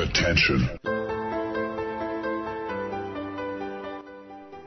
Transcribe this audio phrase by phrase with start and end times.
[0.00, 0.70] Attention.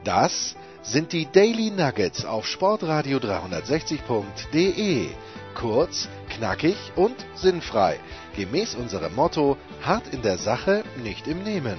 [0.04, 5.08] Das sind die Daily Nuggets auf Sportradio 360.de.
[5.56, 7.98] Kurz, knackig und sinnfrei.
[8.36, 11.78] Gemäß unserem Motto: hart in der Sache, nicht im Nehmen.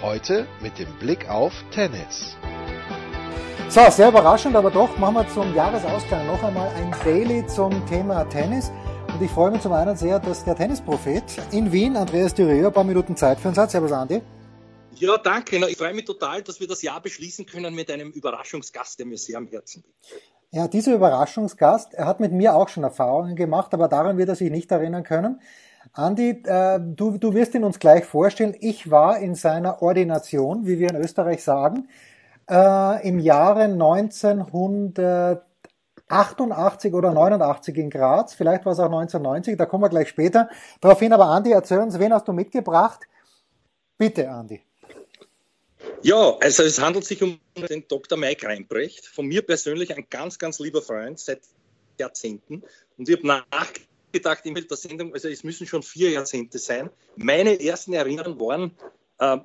[0.00, 2.38] Heute mit dem Blick auf Tennis.
[3.68, 8.24] So, sehr überraschend, aber doch machen wir zum Jahresausklang noch einmal ein Daily zum Thema
[8.24, 8.72] Tennis.
[9.14, 11.22] Und ich freue mich zum einen sehr, dass der Tennisprophet
[11.52, 13.70] in Wien, Andreas Dürer, ein paar Minuten Zeit für uns hat.
[13.70, 14.20] Servus, Andi.
[14.96, 15.56] Ja, danke.
[15.68, 19.16] Ich freue mich total, dass wir das Jahr beschließen können mit einem Überraschungsgast, der mir
[19.16, 20.24] sehr am Herzen liegt.
[20.50, 24.34] Ja, dieser Überraschungsgast, er hat mit mir auch schon Erfahrungen gemacht, aber daran wird er
[24.34, 25.40] sich nicht erinnern können.
[25.92, 28.56] Andi, äh, du, du wirst ihn uns gleich vorstellen.
[28.58, 31.88] Ich war in seiner Ordination, wie wir in Österreich sagen,
[32.50, 33.68] äh, im Jahre
[36.08, 38.34] 1988 oder 89 in Graz.
[38.34, 40.48] Vielleicht war es auch 1990, da kommen wir gleich später
[40.80, 41.12] darauf hin.
[41.12, 43.00] Aber Andi, erzähl uns, wen hast du mitgebracht?
[43.96, 44.62] Bitte, Andi.
[46.02, 47.38] Ja, also es handelt sich um
[47.70, 48.18] den Dr.
[48.18, 51.40] Mike Reinbrecht, von mir persönlich ein ganz, ganz lieber Freund seit
[51.98, 52.62] Jahrzehnten.
[52.98, 56.90] Und ich habe nachgedacht in der Sendung, also es müssen schon vier Jahrzehnte sein.
[57.16, 58.76] Meine ersten Erinnerungen waren
[59.18, 59.38] äh,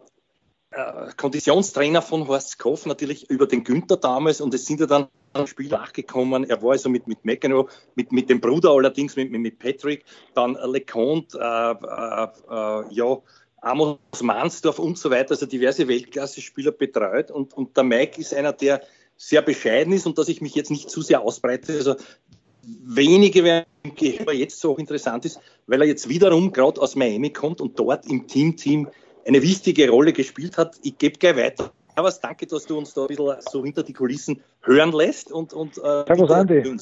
[0.71, 4.41] äh, Konditionstrainer von Horst Koff, natürlich über den Günther damals.
[4.41, 5.07] Und es sind ja dann
[5.45, 6.49] Spiel nachgekommen.
[6.49, 10.03] Er war also mit, mit McEnroe, mit, mit dem Bruder allerdings, mit, mit Patrick,
[10.33, 13.17] dann LeConte, äh, äh, äh, ja,
[13.61, 17.29] Amos Mansdorf und so weiter, also diverse Weltklasse-Spieler betreut.
[17.29, 18.81] Und, und der Mike ist einer, der
[19.17, 21.73] sehr bescheiden ist und dass ich mich jetzt nicht zu sehr ausbreite.
[21.73, 21.95] Also
[22.63, 23.65] wenige werden
[24.19, 28.05] aber jetzt so interessant ist, weil er jetzt wiederum gerade aus Miami kommt und dort
[28.05, 28.87] im Team-Team
[29.25, 30.77] eine wichtige Rolle gespielt hat.
[30.83, 31.71] Ich gebe gleich weiter.
[31.95, 35.31] Aber danke, dass du uns da ein bisschen so hinter die Kulissen hören lässt.
[35.31, 36.77] Und, und, äh, Servus, Andi.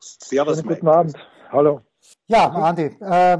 [0.00, 1.14] Servus, Guten Abend.
[1.50, 1.82] Hallo.
[2.28, 3.38] Ja, Andi, äh,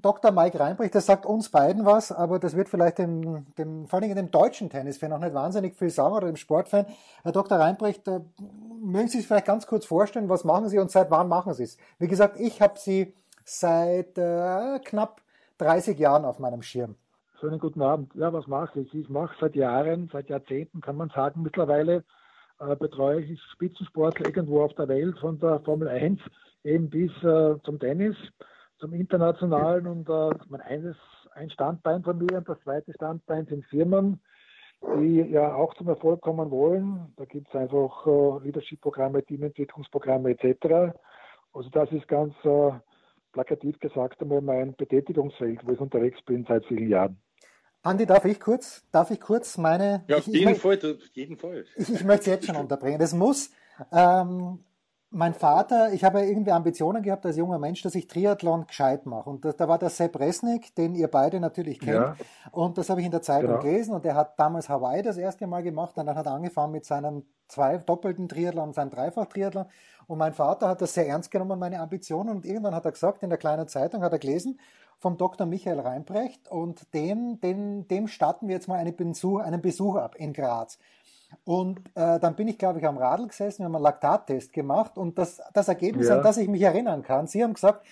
[0.00, 0.30] Dr.
[0.30, 4.14] Mike Reinbrecht, das sagt uns beiden was, aber das wird vielleicht dem, dem vor allem
[4.14, 6.86] dem deutschen Tennisfan noch nicht wahnsinnig viel sagen oder dem Sportfan.
[7.24, 7.58] Herr Dr.
[7.58, 8.20] Reinbrecht, äh,
[8.80, 11.64] mögen Sie sich vielleicht ganz kurz vorstellen, was machen Sie und seit wann machen Sie
[11.64, 11.78] es?
[11.98, 13.12] Wie gesagt, ich habe Sie
[13.44, 15.20] seit äh, knapp
[15.58, 16.94] 30 Jahren auf meinem Schirm.
[17.42, 18.14] Schönen guten Abend.
[18.14, 18.94] Ja, was mache ich?
[18.94, 22.04] Ich mache seit Jahren, seit Jahrzehnten kann man sagen, mittlerweile
[22.60, 26.20] äh, betreue ich Spitzensportler irgendwo auf der Welt, von der Formel 1
[26.62, 28.16] eben bis äh, zum Tennis,
[28.78, 29.88] zum Internationalen.
[29.88, 30.94] Und äh, mein eines,
[31.34, 34.20] ein Standbein von mir und das zweite Standbein sind Firmen,
[35.00, 37.12] die ja auch zum Erfolg kommen wollen.
[37.16, 40.94] Da gibt es einfach äh, Leadership-Programme, Teamentwicklungsprogramme etc.
[41.52, 42.70] Also das ist ganz äh,
[43.32, 47.18] plakativ gesagt einmal mein Betätigungsfeld, wo ich unterwegs bin seit vielen Jahren.
[47.82, 50.04] Andi, darf ich kurz, darf ich kurz meine.
[50.06, 51.64] Ja, auf ich, jeden ich, Fall, auf jeden Fall.
[51.76, 52.98] Ich, ich möchte es jetzt schon unterbringen.
[52.98, 53.50] Das muss,
[53.90, 54.60] ähm,
[55.14, 59.04] mein Vater, ich habe ja irgendwie Ambitionen gehabt als junger Mensch, dass ich Triathlon gescheit
[59.04, 59.28] mache.
[59.28, 61.96] Und da, da war der Sepp Resnick, den ihr beide natürlich kennt.
[61.96, 62.16] Ja.
[62.50, 63.62] Und das habe ich in der Zeitung genau.
[63.62, 63.94] gelesen.
[63.94, 65.98] Und der hat damals Hawaii das erste Mal gemacht.
[65.98, 69.66] Und dann hat er angefangen mit seinem zwei doppelten Triathlon und seinem Dreifach-Triathlon.
[70.06, 72.30] Und mein Vater hat das sehr ernst genommen, meine Ambitionen.
[72.36, 74.58] Und irgendwann hat er gesagt, in der kleinen Zeitung hat er gelesen,
[75.02, 75.48] vom Dr.
[75.48, 80.14] Michael Reinbrecht und dem, dem, dem starten wir jetzt mal einen Besuch, einen Besuch ab
[80.14, 80.78] in Graz.
[81.44, 84.96] Und äh, dann bin ich, glaube ich, am Radl gesessen, wir haben einen Laktattest gemacht
[84.96, 86.16] und das, das Ergebnis, ja.
[86.16, 87.84] an das ich mich erinnern kann, Sie haben gesagt,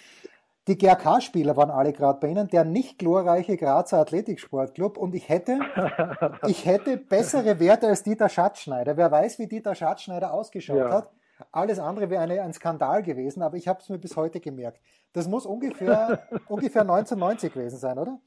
[0.69, 5.59] die GRK-Spieler waren alle gerade bei Ihnen, der nicht glorreiche Grazer Athletiksportclub und ich hätte,
[6.47, 8.97] ich hätte bessere Werte als Dieter Schatzschneider.
[8.97, 10.93] Wer weiß, wie Dieter Schatzschneider ausgeschaut ja.
[10.93, 11.11] hat.
[11.53, 14.81] Alles andere wäre eine, ein Skandal gewesen, aber ich habe es mir bis heute gemerkt.
[15.13, 18.19] Das muss ungefähr, ungefähr 1990 gewesen sein, oder?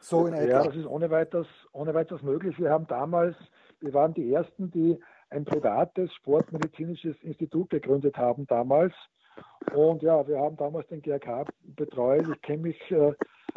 [0.00, 0.46] So in etwa.
[0.46, 2.58] Ja, das ist ohne weiteres, ohne weiteres möglich.
[2.58, 3.36] Wir haben damals,
[3.80, 4.98] wir waren die Ersten, die
[5.30, 8.94] ein privates sportmedizinisches Institut gegründet haben damals.
[9.74, 11.44] Und ja, wir haben damals den GRK
[11.76, 12.26] betreut.
[12.28, 13.12] Ich kenne mich äh,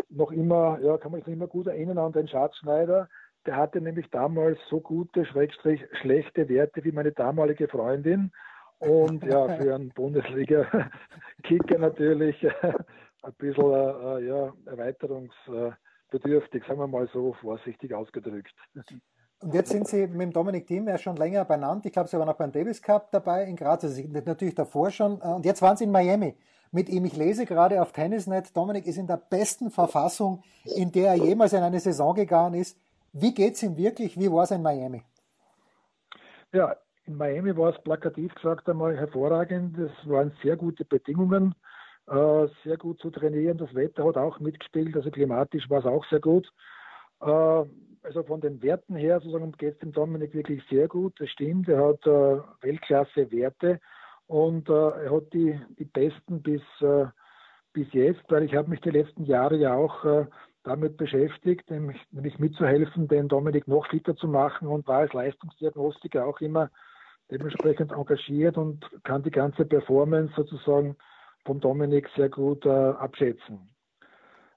[0.09, 3.07] noch immer, ja, kann mich noch immer gut erinnern an den Schatzschneider.
[3.45, 8.31] Der hatte nämlich damals so gute, schrägstrich schlechte Werte wie meine damalige Freundin.
[8.81, 12.43] Und ja, für einen Bundesliga-Kicker natürlich
[13.21, 18.55] ein bisschen äh, ja, erweiterungsbedürftig, sagen wir mal so vorsichtig ausgedrückt.
[19.39, 21.85] Und jetzt sind Sie mit dem Dominik Thiem ja schon länger benannt.
[21.85, 25.21] Ich glaube, Sie waren auch beim Davis Cup dabei in Graz, also natürlich davor schon.
[25.21, 26.35] Äh, und jetzt waren Sie in Miami
[26.71, 27.05] mit ihm.
[27.05, 31.53] Ich lese gerade auf Tennisnet, Dominik ist in der besten Verfassung, in der er jemals
[31.53, 32.79] in eine Saison gegangen ist.
[33.13, 34.19] Wie geht es ihm wirklich?
[34.19, 35.03] Wie war es in Miami?
[36.51, 36.75] Ja,
[37.11, 39.77] in Miami war es plakativ gesagt einmal hervorragend.
[39.77, 41.53] Es waren sehr gute Bedingungen,
[42.07, 43.57] äh, sehr gut zu trainieren.
[43.57, 46.51] Das Wetter hat auch mitgespielt, also klimatisch war es auch sehr gut.
[47.21, 47.65] Äh,
[48.03, 51.19] also von den Werten her sozusagen geht es dem Dominik wirklich sehr gut.
[51.19, 53.79] Das stimmt, er hat äh, Weltklasse-Werte
[54.27, 57.07] und äh, er hat die, die besten bis, äh,
[57.73, 60.25] bis jetzt, weil ich habe mich die letzten Jahre ja auch äh,
[60.63, 66.39] damit beschäftigt, nämlich mitzuhelfen, den Dominik noch fitter zu machen und war als Leistungsdiagnostiker auch
[66.39, 66.69] immer
[67.31, 70.95] dementsprechend engagiert und kann die ganze Performance sozusagen
[71.45, 73.69] vom Dominik sehr gut äh, abschätzen.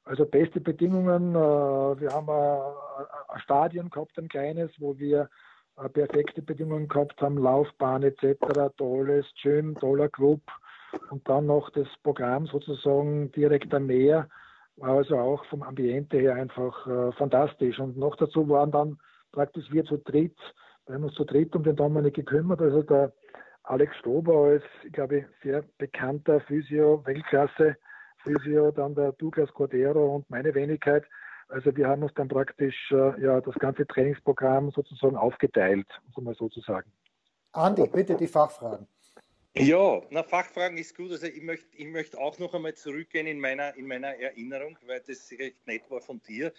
[0.05, 1.35] Also beste Bedingungen.
[1.35, 5.31] Äh, wir haben äh, ein Stadion gehabt, ein kleines, wo wir
[5.77, 8.37] äh, perfekte Bedingungen gehabt haben, Laufbahn etc.,
[8.77, 10.43] tolles Gym, toller Club
[11.11, 14.29] und dann noch das Programm sozusagen direkt am Meer,
[14.77, 17.79] war also auch vom Ambiente her einfach äh, fantastisch.
[17.79, 18.99] Und noch dazu waren dann
[19.33, 20.37] praktisch wir zu dritt,
[20.87, 23.13] wir haben uns zu dritt um den Dominik gekümmert, also der
[23.65, 27.77] Alex Stober als, ich glaube, sehr bekannter Physio, Weltklasse
[28.23, 31.05] Physio, dann der Douglas Cordero und meine Wenigkeit.
[31.49, 36.35] Also wir haben uns dann praktisch äh, ja, das ganze Trainingsprogramm sozusagen aufgeteilt, um mal
[36.35, 36.91] so zu sagen.
[37.53, 38.87] Andi, bitte die Fachfragen.
[39.57, 41.13] Ja, na, Fachfragen ist gut.
[41.13, 45.01] Also ich möchte ich möcht auch noch einmal zurückgehen in meiner, in meiner Erinnerung, weil
[45.07, 46.53] das recht nett war von dir.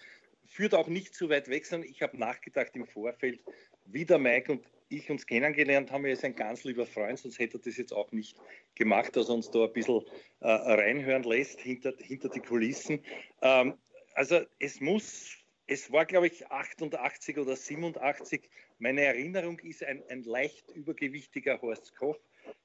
[0.46, 3.40] Führt auch nicht zu weit weg, sondern ich habe nachgedacht im Vorfeld,
[3.86, 7.38] wie der Mike und ich uns kennengelernt haben, er ist ein ganz lieber Freund, sonst
[7.38, 8.36] hätte er das jetzt auch nicht
[8.74, 10.02] gemacht, dass er uns da ein bisschen
[10.40, 13.00] äh, reinhören lässt hinter, hinter die Kulissen.
[13.42, 13.74] Ähm,
[14.14, 15.36] also es muss,
[15.66, 18.48] es war glaube ich 88 oder 87,
[18.78, 22.18] meine Erinnerung ist ein, ein leicht übergewichtiger Horst Koch,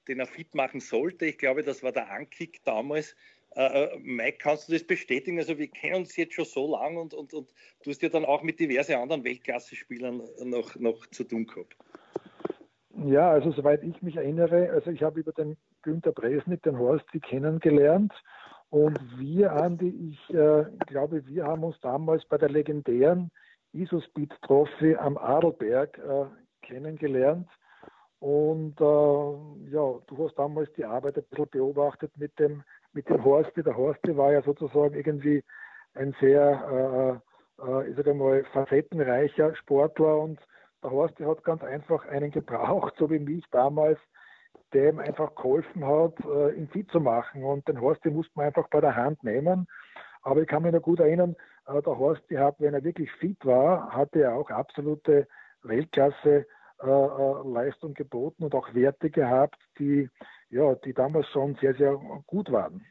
[0.08, 1.26] den er fit machen sollte.
[1.26, 3.16] Ich glaube, das war der Ankick damals.
[3.56, 5.38] Äh, äh, Mike, kannst du das bestätigen?
[5.38, 7.50] Also wir kennen uns jetzt schon so lange und, und, und
[7.84, 11.76] du hast ja dann auch mit diversen anderen Weltklasse-Spielern noch, noch zu tun gehabt.
[13.06, 17.06] Ja, also soweit ich mich erinnere, also ich habe über den Günter Bresnik, den Horst,
[17.14, 18.14] die kennengelernt.
[18.70, 23.32] Und wir, Andi, ich äh, glaube, wir haben uns damals bei der legendären
[23.74, 26.26] Isospeed Trophy am Adelberg äh,
[26.66, 27.50] kennengelernt.
[28.20, 33.24] Und äh, ja, du hast damals die Arbeit ein bisschen beobachtet mit dem, mit dem
[33.24, 33.64] Horsti.
[33.64, 35.44] Der Horsti war ja sozusagen irgendwie
[35.94, 37.22] ein sehr,
[37.62, 40.40] äh, äh, ich sage mal, facettenreicher Sportler und
[40.84, 44.00] der Horst der hat ganz einfach einen gebraucht, so wie mich damals,
[44.74, 47.44] der ihm einfach geholfen hat, äh, ihn fit zu machen.
[47.44, 49.68] Und den Horst, den musste man einfach bei der Hand nehmen.
[50.24, 51.36] Aber ich kann mich noch gut erinnern,
[51.68, 55.28] äh, der Horst, der hat, wenn er wirklich fit war, hatte er auch absolute
[55.64, 56.46] Weltklasse
[56.84, 60.10] äh, äh, Leistung geboten und auch Werte gehabt, die,
[60.52, 62.86] ja, die damals schon sehr, sehr gut waren.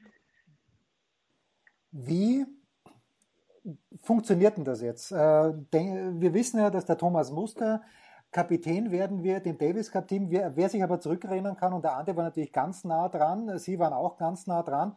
[1.93, 2.47] Wie
[4.03, 5.13] funktioniert denn das jetzt?
[5.13, 7.83] Äh, wir wissen ja, dass der Thomas Muster
[8.33, 10.31] Kapitän werden wird im Davis Cup Team.
[10.31, 13.93] Wer, sich aber zurückerinnern kann, und der Ante war natürlich ganz nah dran, Sie waren
[13.93, 14.97] auch ganz nah dran.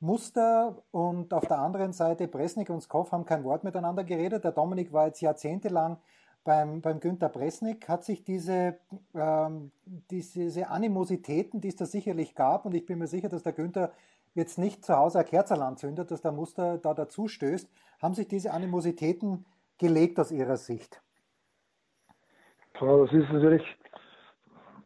[0.00, 4.44] Muster und auf der anderen Seite Bresnik und Skoff haben kein Wort miteinander geredet.
[4.44, 5.96] Der Dominik war jetzt jahrzehntelang
[6.44, 7.88] beim, beim Günter Bresnik.
[7.88, 8.78] Hat sich diese,
[9.14, 9.72] ähm,
[10.10, 13.92] diese Animositäten, die es da sicherlich gab, und ich bin mir sicher, dass der Günther
[14.34, 17.68] jetzt nicht zu Hause ein Kerzerl anzündet, dass der Muster da dazu stößt,
[18.00, 19.44] haben sich diese Animositäten
[19.78, 21.00] gelegt aus Ihrer Sicht?
[22.78, 23.62] Das ist natürlich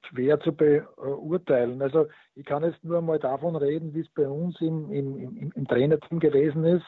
[0.08, 1.80] schwer zu beurteilen.
[1.82, 5.52] Also ich kann jetzt nur mal davon reden, wie es bei uns im, im, im,
[5.54, 6.86] im Trainerteam gewesen ist.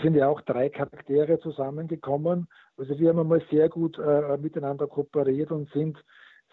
[0.00, 2.48] Sind ja auch drei Charaktere zusammengekommen.
[2.76, 6.02] Also wir haben einmal sehr gut äh, miteinander kooperiert und sind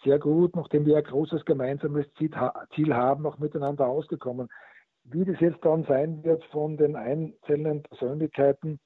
[0.03, 2.31] sehr gut, nachdem wir ein großes gemeinsames Ziel,
[2.75, 4.49] Ziel haben, auch miteinander ausgekommen.
[5.03, 8.79] Wie das jetzt dann sein wird von den einzelnen Persönlichkeiten,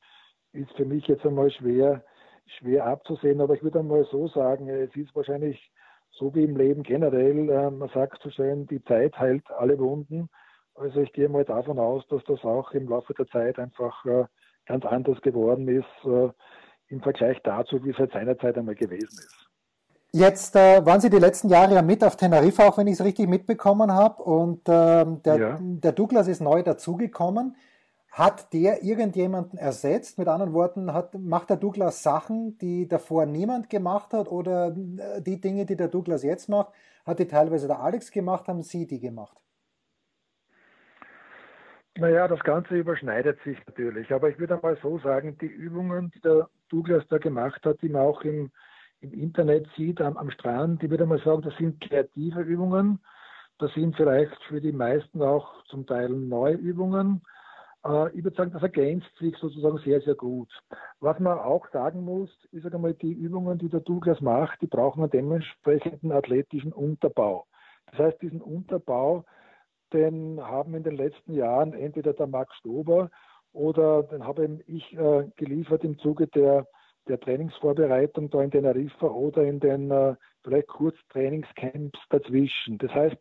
[0.54, 2.04] ist für mich jetzt einmal schwer,
[2.60, 3.42] schwer abzusehen.
[3.42, 5.72] Aber ich würde einmal so sagen, es ist wahrscheinlich
[6.12, 10.30] so wie im Leben generell, äh, man sagt so schön, die Zeit heilt alle Wunden.
[10.76, 14.26] Also ich gehe mal davon aus, dass das auch im Laufe der Zeit einfach äh,
[14.66, 16.30] ganz anders geworden ist äh,
[16.88, 19.50] im Vergleich dazu, wie es halt seinerzeit einmal gewesen ist.
[20.16, 23.04] Jetzt äh, waren Sie die letzten Jahre ja mit auf Teneriffa, auch wenn ich es
[23.04, 24.22] richtig mitbekommen habe.
[24.22, 25.60] Und ähm, der, ja.
[25.60, 27.56] der Douglas ist neu dazugekommen.
[28.12, 30.20] Hat der irgendjemanden ersetzt?
[30.20, 34.32] Mit anderen Worten, hat, macht der Douglas Sachen, die davor niemand gemacht hat?
[34.32, 36.74] Oder äh, die Dinge, die der Douglas jetzt macht,
[37.08, 39.36] hat die teilweise der Alex gemacht, haben Sie die gemacht?
[41.96, 44.12] Naja, das Ganze überschneidet sich natürlich.
[44.12, 47.90] Aber ich würde einmal so sagen, die Übungen, die der Douglas da gemacht hat, die
[47.90, 48.52] man auch im
[49.04, 53.00] im Internet sieht am, am Strand, ich würde mal sagen, das sind kreative Übungen.
[53.60, 57.22] Das sind vielleicht für die meisten auch zum Teil neue Übungen.
[57.86, 60.50] Äh, ich würde sagen, das ergänzt sich sozusagen sehr, sehr gut.
[61.02, 65.04] Was man auch sagen muss, ist einmal, die Übungen, die der Douglas macht, die brauchen
[65.04, 67.46] einen dementsprechenden athletischen Unterbau.
[67.92, 69.26] Das heißt, diesen Unterbau,
[69.94, 73.10] den haben in den letzten Jahren entweder der Max Stober
[73.54, 76.68] oder den habe ich äh, geliefert im Zuge der
[77.08, 82.78] der Trainingsvorbereitung da in den Teneriffa oder in den äh, vielleicht Kurztrainingscamps dazwischen.
[82.78, 83.18] Das heißt,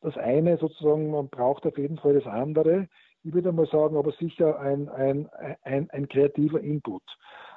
[0.00, 2.88] das eine sozusagen, man braucht auf jeden Fall das andere.
[3.22, 5.28] ich würde mal sagen, aber sicher ein, ein,
[5.62, 7.02] ein, ein kreativer Input.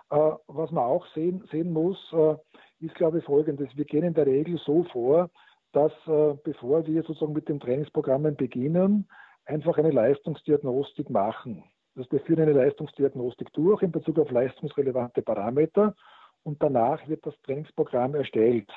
[0.10, 2.36] Äh, was man auch sehen, sehen muss, äh,
[2.80, 3.70] ist, glaube ich, folgendes.
[3.76, 5.30] Wir gehen in der Regel so vor,
[5.74, 9.08] dass äh, bevor wir sozusagen mit den Trainingsprogrammen beginnen,
[9.46, 11.64] einfach eine Leistungsdiagnostik machen.
[11.96, 15.96] Das wir führen eine Leistungsdiagnostik durch in Bezug auf leistungsrelevante Parameter
[16.44, 18.72] und danach wird das Trainingsprogramm erstellt.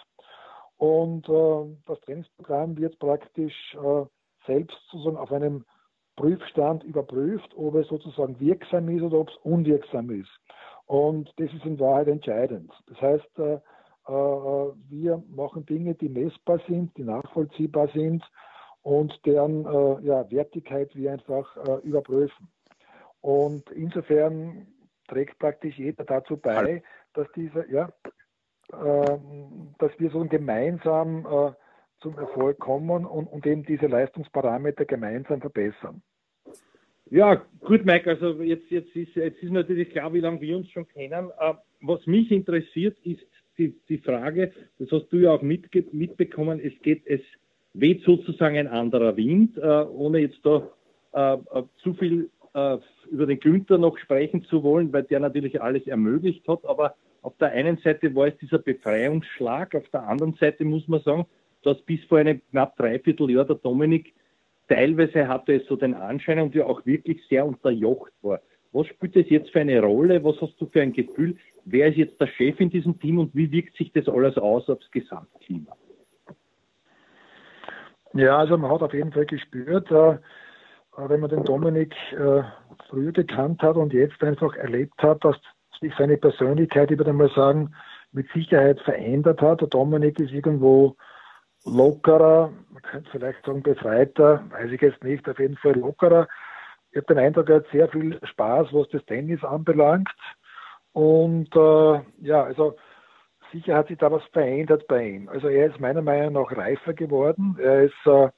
[0.77, 4.05] Und äh, das Trainingsprogramm wird praktisch äh,
[4.47, 5.65] selbst sozusagen auf einem
[6.17, 10.31] Prüfstand überprüft, ob es sozusagen wirksam ist oder ob es unwirksam ist.
[10.87, 12.73] Und das ist in Wahrheit entscheidend.
[12.87, 13.59] Das heißt, äh
[14.07, 18.23] wir machen Dinge, die messbar sind, die nachvollziehbar sind
[18.85, 22.49] und deren äh, ja, Wertigkeit wir einfach äh, überprüfen.
[23.23, 24.67] Und insofern
[25.09, 26.83] trägt praktisch jeder dazu bei,
[27.15, 27.89] dass dieser, ja,
[28.73, 29.19] äh,
[29.79, 31.53] dass wir so gemeinsam äh,
[32.01, 36.03] zum Erfolg kommen und, und eben diese Leistungsparameter gemeinsam verbessern.
[37.07, 40.71] Ja, gut, Mike, also jetzt, jetzt, ist, jetzt ist natürlich klar, wie lange wir uns
[40.71, 41.31] schon kennen.
[41.39, 43.27] Äh, was mich interessiert, ist
[43.59, 47.21] die, die Frage, das hast du ja auch mitge mitbekommen, es geht, es
[47.73, 50.69] weht sozusagen ein anderer Wind, äh, ohne jetzt da
[51.13, 52.79] äh, äh zu viel äh,
[53.11, 56.65] über den Günther noch sprechen zu wollen, weil der natürlich alles ermöglicht hat.
[56.65, 61.01] Aber auf der einen Seite war es dieser Befreiungsschlag, auf der anderen Seite muss man
[61.01, 61.27] sagen,
[61.63, 64.15] dass bis vor einem knapp dreiviertel Jahr der Dominik
[64.69, 68.41] teilweise hatte es so den Anschein und ja auch wirklich sehr unterjocht war.
[68.75, 70.23] Was spielt das jetzt für eine Rolle?
[70.25, 71.37] Was hast du für ein Gefühl?
[71.65, 74.69] Wer ist jetzt der Chef in diesem Team und wie wirkt sich das alles aus
[74.69, 75.77] aufs Gesamtklima?
[78.15, 80.19] Ja, also man hat auf jeden Fall gespürt, äh,
[80.97, 82.43] wenn man den Dominik äh,
[82.89, 85.37] früher gekannt hat und jetzt einfach erlebt hat, dass
[85.81, 87.73] sich seine Persönlichkeit, ich würde mal sagen,
[88.11, 89.61] mit Sicherheit verändert hat.
[89.61, 90.97] Der Dominik ist irgendwo
[91.65, 96.27] lockerer, man könnte vielleicht sagen befreiter, weiß ich jetzt nicht, auf jeden Fall lockerer.
[96.95, 100.09] Ich habe den Eindruck, er hat sehr viel Spaß, was das Tennis anbelangt.
[100.93, 102.77] Und äh, ja, also
[103.51, 105.29] sicher hat sich da was verändert bei ihm.
[105.29, 107.57] Also er ist meiner Meinung nach reifer geworden.
[107.61, 108.29] Er ist äh,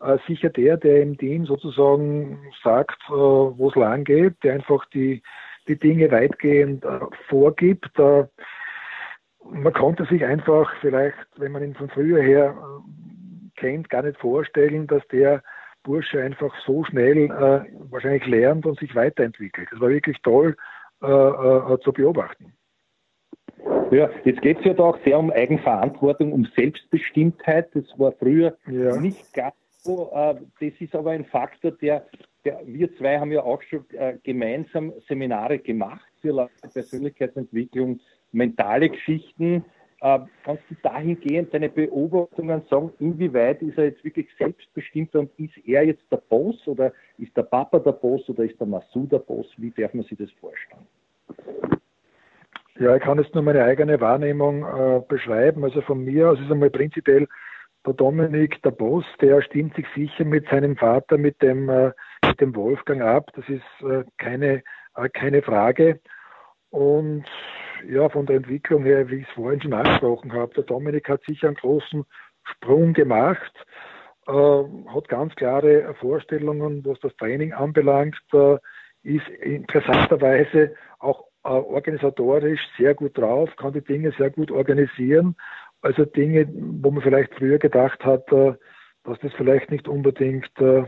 [0.00, 4.84] äh, sicher der, der im Team sozusagen sagt, äh, wo es lang geht, der einfach
[4.92, 5.22] die,
[5.66, 7.98] die Dinge weitgehend äh, vorgibt.
[7.98, 12.54] Man konnte sich einfach vielleicht, wenn man ihn von früher her
[13.56, 15.42] kennt, gar nicht vorstellen, dass der
[15.84, 19.68] Bursche einfach so schnell äh, wahrscheinlich lernt und sich weiterentwickelt.
[19.70, 20.56] Das war wirklich toll
[21.00, 22.54] zu beobachten.
[23.90, 27.68] Ja, jetzt geht es ja da auch sehr um Eigenverantwortung, um Selbstbestimmtheit.
[27.74, 28.96] Das war früher ja.
[28.96, 30.10] nicht ganz so.
[30.12, 32.06] Äh, das ist aber ein Faktor, der,
[32.44, 38.00] der, wir zwei haben ja auch schon äh, gemeinsam Seminare gemacht für Persönlichkeitsentwicklung,
[38.32, 39.64] mentale Geschichten.
[40.04, 45.56] Äh, kannst du dahingehend deine Beobachtungen sagen, inwieweit ist er jetzt wirklich selbstbestimmt und ist
[45.66, 49.20] er jetzt der Boss oder ist der Papa der Boss oder ist der Masu der
[49.20, 49.46] Boss?
[49.56, 50.86] Wie darf man sich das vorstellen?
[52.78, 55.64] Ja, ich kann jetzt nur meine eigene Wahrnehmung äh, beschreiben.
[55.64, 57.26] Also von mir aus ist einmal prinzipiell
[57.86, 61.92] der Dominik, der Boss, der stimmt sich sicher mit seinem Vater, mit dem, äh,
[62.26, 63.30] mit dem Wolfgang ab.
[63.36, 64.62] Das ist äh, keine,
[64.96, 65.98] äh, keine Frage.
[66.68, 67.24] Und
[67.88, 71.22] ja, von der Entwicklung her, wie ich es vorhin schon angesprochen habe, der Dominik hat
[71.24, 72.04] sicher einen großen
[72.44, 73.52] Sprung gemacht,
[74.26, 78.56] äh, hat ganz klare Vorstellungen, was das Training anbelangt, äh,
[79.02, 85.36] ist interessanterweise auch äh, organisatorisch sehr gut drauf, kann die Dinge sehr gut organisieren.
[85.82, 86.48] Also Dinge,
[86.80, 88.54] wo man vielleicht früher gedacht hat, äh,
[89.04, 90.84] dass das vielleicht nicht unbedingt äh,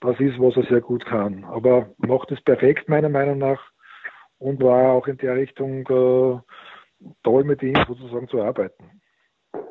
[0.00, 1.44] das ist, was er sehr gut kann.
[1.44, 3.60] Aber macht es perfekt meiner Meinung nach
[4.38, 5.84] und war auch in der Richtung
[7.22, 8.84] toll mit ihm sozusagen zu arbeiten.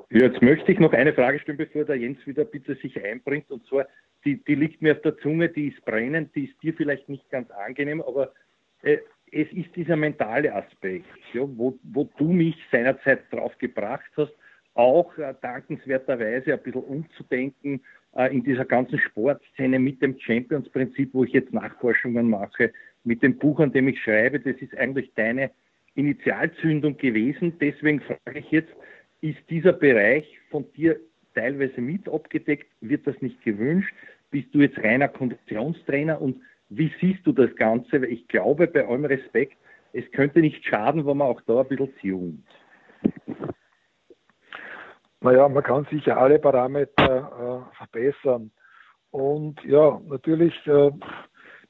[0.10, 3.50] Jetzt möchte ich noch eine Frage stellen, bevor der Jens wieder bitte sich einbringt.
[3.52, 3.88] Und zwar,
[4.24, 7.30] die, die liegt mir auf der Zunge, die ist brennend, die ist dir vielleicht nicht
[7.30, 8.32] ganz angenehm, aber
[8.84, 8.98] äh,
[9.32, 14.34] es ist dieser mentale Aspekt, ja, wo, wo du mich seinerzeit drauf gebracht hast,
[14.76, 17.82] auch äh, dankenswerterweise ein bisschen umzudenken
[18.16, 22.72] äh, in dieser ganzen Sportszene mit dem Champions-Prinzip, wo ich jetzt Nachforschungen mache,
[23.06, 24.40] mit dem Buch, an dem ich schreibe.
[24.40, 25.52] Das ist eigentlich deine
[25.96, 27.58] Initialzündung gewesen.
[27.60, 28.74] Deswegen frage ich jetzt,
[29.22, 31.00] ist dieser Bereich von dir
[31.34, 32.68] teilweise mit abgedeckt?
[32.82, 33.94] Wird das nicht gewünscht?
[34.32, 38.02] Bist du jetzt reiner Konditionstrainer und wie siehst du das Ganze?
[38.02, 39.58] Weil ich glaube, bei allem Respekt,
[39.94, 42.46] es könnte nicht schaden, wenn man auch da ein bisschen zoomt.
[45.22, 48.52] Naja, man kann sicher alle Parameter äh, verbessern.
[49.12, 50.92] Und ja, natürlich äh,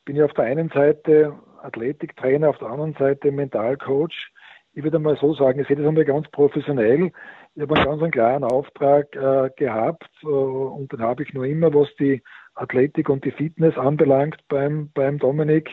[0.06, 4.32] bin ich auf der einen Seite Athletiktrainer, auf der anderen Seite Mentalcoach.
[4.74, 7.12] Ich würde mal so sagen, ich sehe das einmal ganz professionell.
[7.56, 11.74] Ich habe einen ganz klaren Auftrag äh, gehabt äh, und den habe ich nur immer,
[11.74, 12.22] was die
[12.54, 15.70] Athletik und die Fitness anbelangt beim, beim Dominik.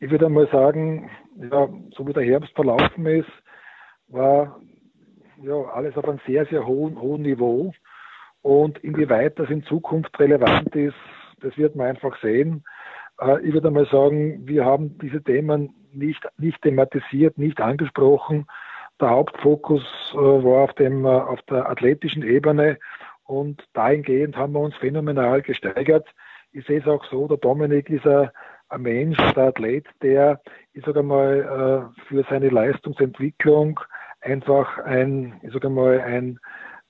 [0.00, 3.30] Ich würde einmal sagen, ja, so wie der Herbst verlaufen ist,
[4.08, 4.60] war
[5.42, 7.72] ja, alles auf einem sehr, sehr hohen, hohen Niveau.
[8.42, 10.96] Und inwieweit das in Zukunft relevant ist,
[11.40, 12.64] das wird man einfach sehen.
[13.20, 18.46] Äh, ich würde einmal sagen, wir haben diese Themen nicht, nicht thematisiert, nicht angesprochen.
[19.00, 19.82] Der Hauptfokus
[20.12, 22.78] äh, war auf, dem, äh, auf der athletischen Ebene
[23.24, 26.08] und dahingehend haben wir uns phänomenal gesteigert.
[26.52, 28.30] Ich sehe es auch so, der Dominik ist ein,
[28.68, 30.40] ein Mensch, der Athlet, der,
[30.72, 33.78] ich sage mal, für seine Leistungsentwicklung
[34.20, 36.40] einfach ein, ich sage mal, ein,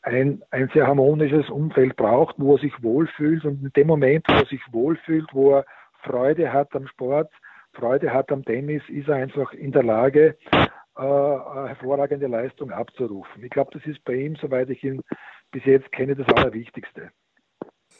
[0.02, 3.45] ein, ein sehr harmonisches Umfeld braucht, wo er sich wohlfühlt.
[3.45, 5.66] Und in dem Moment, wo er sich wohlfühlt, wo er
[6.07, 7.31] Freude hat am Sport,
[7.73, 13.45] Freude hat am Tennis, ist er einfach in der Lage, äh, hervorragende Leistung abzurufen.
[13.45, 15.03] Ich glaube, das ist bei ihm, soweit ich ihn
[15.51, 17.11] bis jetzt kenne, das Allerwichtigste.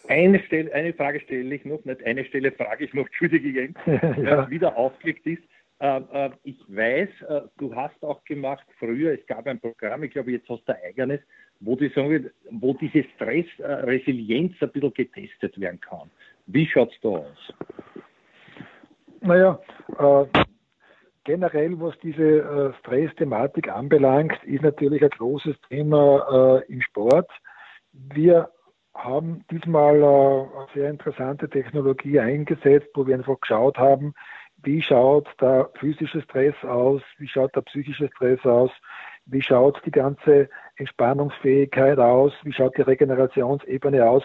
[0.09, 3.77] Eine, Stelle, eine Frage stelle ich noch, nicht eine Stelle frage ich noch, entschuldige Jens,
[3.87, 4.39] ja.
[4.39, 5.43] was wieder aufgelegt ist.
[5.79, 10.13] Äh, äh, ich weiß, äh, du hast auch gemacht früher, es gab ein Programm, ich
[10.13, 11.21] glaube, jetzt hast du ein eigenes,
[11.61, 11.91] wo, die
[12.51, 16.11] wo diese Stressresilienz ein bisschen getestet werden kann.
[16.47, 17.55] Wie schaut es da aus?
[19.21, 19.59] Naja,
[19.99, 20.27] äh,
[21.25, 27.29] generell, was diese äh, Stress-Thematik anbelangt, ist natürlich ein großes Thema äh, im Sport.
[27.93, 28.49] Wir
[28.95, 34.15] haben diesmal eine sehr interessante Technologie eingesetzt, wo wir einfach geschaut haben,
[34.63, 38.71] wie schaut der physische Stress aus, wie schaut der psychische Stress aus,
[39.27, 44.23] wie schaut die ganze Entspannungsfähigkeit aus, wie schaut die Regenerationsebene aus.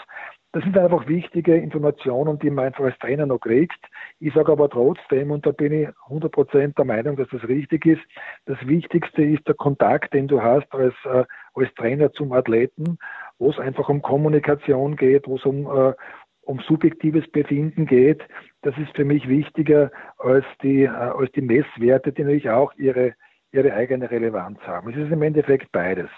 [0.53, 3.79] Das sind einfach wichtige Informationen, die man einfach als Trainer noch kriegt.
[4.19, 8.01] Ich sage aber trotzdem, und da bin ich 100% der Meinung, dass das richtig ist,
[8.45, 12.97] das Wichtigste ist der Kontakt, den du hast als, äh, als Trainer zum Athleten,
[13.39, 15.93] wo es einfach um Kommunikation geht, wo es um, äh,
[16.41, 18.21] um subjektives Befinden geht.
[18.61, 23.13] Das ist für mich wichtiger als die, äh, als die Messwerte, die natürlich auch ihre,
[23.53, 24.91] ihre eigene Relevanz haben.
[24.91, 26.09] Es ist im Endeffekt beides.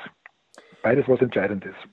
[0.82, 1.88] Beides, was entscheidend ist.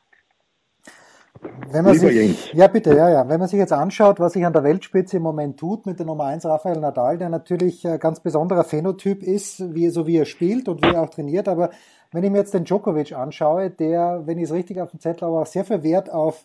[1.70, 3.29] Wenn man sich, ja, bitte, ja, ja.
[3.29, 6.07] Wenn man sich jetzt anschaut, was sich an der Weltspitze im Moment tut mit der
[6.07, 10.26] Nummer 1 Rafael Nadal, der natürlich ein ganz besonderer Phänotyp ist, wie, so wie er
[10.26, 11.48] spielt und wie er auch trainiert.
[11.48, 11.70] Aber
[12.12, 15.29] wenn ich mir jetzt den Djokovic anschaue, der, wenn ich es richtig auf dem Zettel
[15.29, 16.44] habe, auch sehr viel Wert auf,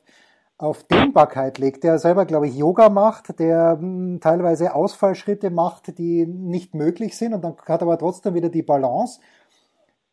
[0.58, 5.97] auf Dehnbarkeit legt, der selber, glaube ich, Yoga macht, der mh, hm, teilweise Ausfallschritte macht,
[5.97, 9.19] die nicht möglich sind und dann hat aber trotzdem wieder die Balance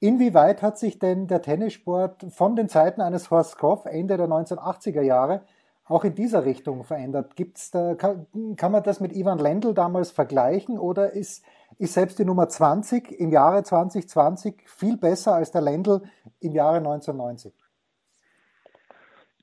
[0.02, 5.00] Inwieweit hat sich denn der Tennissport von den Zeiten eines Horst Koff Ende der 1980er
[5.00, 5.42] Jahre
[5.84, 7.36] auch in dieser Richtung verändert?
[7.36, 11.44] Gibt's da, kann, kann man das mit Ivan Lendl damals vergleichen oder ist,
[11.78, 16.02] ist selbst die Nummer 20 im Jahre 2020 viel besser als der Lendl
[16.40, 17.54] im Jahre 1990?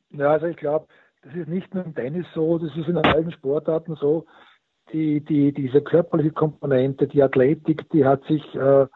[0.10, 0.88] Ja, also ich glaube,
[1.22, 4.26] das ist nicht nur im Tennis so, das ist in allen Sportarten so.
[4.91, 8.88] Die, die, diese körperliche Komponente, die Athletik, die hat sich äh,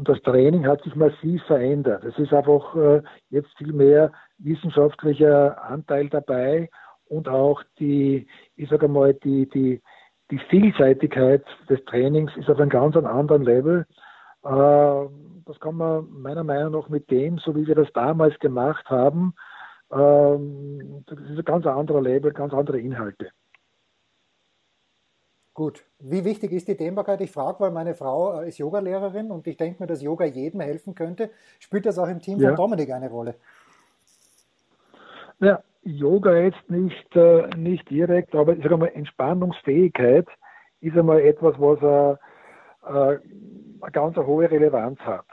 [0.00, 2.02] und das Training hat sich massiv verändert.
[2.04, 6.70] Es ist einfach äh, jetzt viel mehr wissenschaftlicher Anteil dabei
[7.04, 9.82] und auch die, ich sage mal, die, die,
[10.30, 13.84] die Vielseitigkeit des Trainings ist auf einem ganz anderen Level.
[14.42, 15.08] Äh,
[15.44, 19.34] das kann man meiner Meinung nach mit dem, so wie wir das damals gemacht haben,
[19.92, 23.32] ähm, das ist ein ganz anderer Level, ganz andere Inhalte.
[25.60, 25.84] Gut.
[25.98, 27.20] Wie wichtig ist die Dehnbarkeit?
[27.20, 30.62] Ich frage, weil meine Frau äh, ist Yogalehrerin und ich denke mir, dass Yoga jedem
[30.62, 31.28] helfen könnte.
[31.58, 32.48] Spielt das auch im Team ja.
[32.48, 33.34] von Dominik eine Rolle?
[35.38, 40.26] Ja, Yoga jetzt nicht, äh, nicht direkt, aber ich sage mal, Entspannungsfähigkeit
[40.80, 42.12] ist einmal etwas, was äh,
[42.88, 43.18] äh,
[43.82, 45.26] eine ganz hohe Relevanz hat.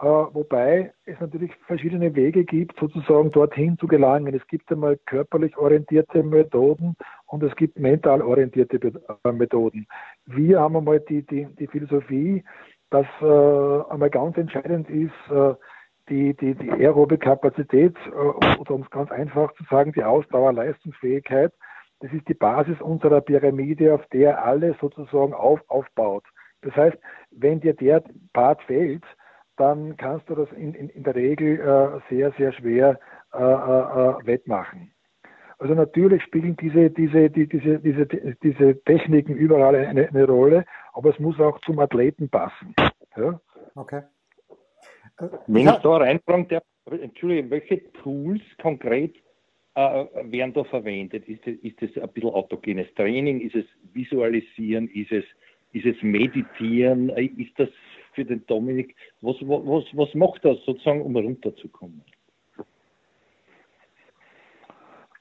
[0.00, 4.32] Äh, wobei es natürlich verschiedene Wege gibt, sozusagen dorthin zu gelangen.
[4.32, 6.94] Es gibt einmal körperlich orientierte Methoden
[7.26, 8.78] und es gibt mental orientierte
[9.24, 9.88] äh, Methoden.
[10.26, 12.44] Wir haben einmal die, die, die Philosophie,
[12.90, 15.54] dass äh, einmal ganz entscheidend ist, äh,
[16.08, 21.52] die, die, die aerobe Kapazität äh, oder um es ganz einfach zu sagen, die Ausdauerleistungsfähigkeit.
[21.98, 26.22] Das ist die Basis unserer Pyramide, auf der alles sozusagen auf, aufbaut.
[26.62, 26.96] Das heißt,
[27.32, 29.02] wenn dir der Part fehlt,
[29.58, 32.98] dann kannst du das in, in, in der Regel äh, sehr, sehr schwer
[33.34, 34.92] äh, äh, äh, wettmachen.
[35.58, 38.06] Also natürlich spielen diese, diese, die, diese, diese,
[38.42, 42.74] diese Techniken überall eine, eine, Rolle, aber es muss auch zum Athleten passen.
[43.16, 43.40] Ja?
[43.74, 44.02] Okay.
[45.48, 45.74] Wenn ja.
[45.74, 49.16] ich da reinfragen darf, Entschuldigung, welche Tools konkret
[49.74, 51.28] äh, werden da verwendet?
[51.28, 53.40] Ist das, ist das ein bisschen autogenes Training?
[53.40, 54.88] Ist es Visualisieren?
[54.88, 55.24] Ist es,
[55.72, 57.10] ist es Meditieren?
[57.10, 57.68] Ist das
[58.18, 62.02] für den Dominik, was, was, was macht das sozusagen, um runterzukommen?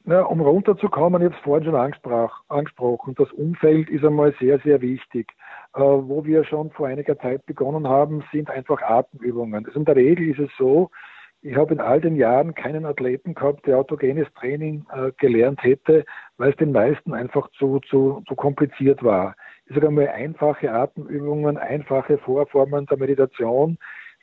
[0.03, 5.31] Na, um runterzukommen, jetzt vorhin schon angesprochen, das Umfeld ist einmal sehr, sehr wichtig.
[5.75, 9.65] Äh, wo wir schon vor einiger Zeit begonnen haben, sind einfach Atemübungen.
[9.67, 10.89] Also in der Regel ist es so,
[11.43, 16.03] ich habe in all den Jahren keinen Athleten gehabt, der autogenes Training äh, gelernt hätte,
[16.37, 19.35] weil es den meisten einfach zu, zu, zu kompliziert war.
[19.69, 23.77] Ich sage einmal, einfache Atemübungen, einfache Vorformen der Meditation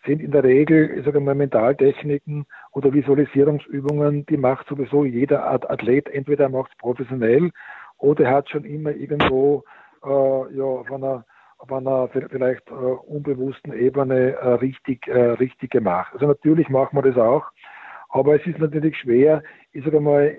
[0.07, 6.09] sind in der Regel, ich sage mal, Mentaltechniken oder Visualisierungsübungen, die macht sowieso jeder Athlet.
[6.09, 7.51] Entweder macht es professionell
[7.99, 9.65] oder er hat schon immer irgendwo
[10.05, 10.09] äh,
[10.57, 11.25] ja, auf einer
[11.59, 16.13] auf einer vielleicht äh, unbewussten Ebene äh, richtig, äh, richtig gemacht.
[16.13, 17.47] Also natürlich machen wir das auch,
[18.11, 20.37] aber es ist natürlich schwer, ich sage mal,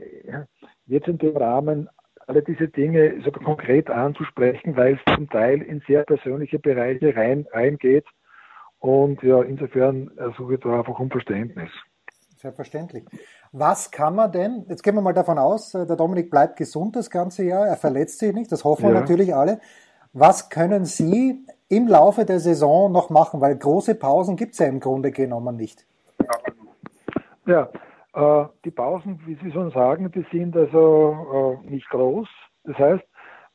[0.86, 1.89] jetzt in dem Rahmen
[2.28, 7.46] alle diese Dinge so konkret anzusprechen, weil es zum Teil in sehr persönliche Bereiche rein,
[7.52, 8.06] reingeht.
[8.80, 11.70] Und ja, insofern suche ich da einfach um Verständnis.
[12.38, 13.06] Selbstverständlich.
[13.52, 17.10] Was kann man denn, jetzt gehen wir mal davon aus, der Dominik bleibt gesund das
[17.10, 19.60] ganze Jahr, er verletzt sich nicht, das hoffen wir natürlich alle.
[20.14, 23.42] Was können Sie im Laufe der Saison noch machen?
[23.42, 25.86] Weil große Pausen gibt es ja im Grunde genommen nicht.
[27.48, 27.68] Ja, äh,
[28.15, 32.30] die Pausen, wie Sie schon sagen, die sind also äh, nicht groß.
[32.63, 33.04] Das heißt,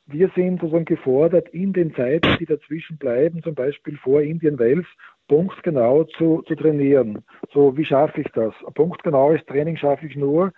[0.06, 4.86] wir sind sozusagen gefordert, in den Zeiten, die dazwischen bleiben, zum Beispiel vor Indien Wales,
[5.28, 7.24] punktgenau zu, zu trainieren.
[7.52, 8.52] So, wie schaffe ich das?
[8.74, 10.52] Punktgenaues Training schaffe ich nur,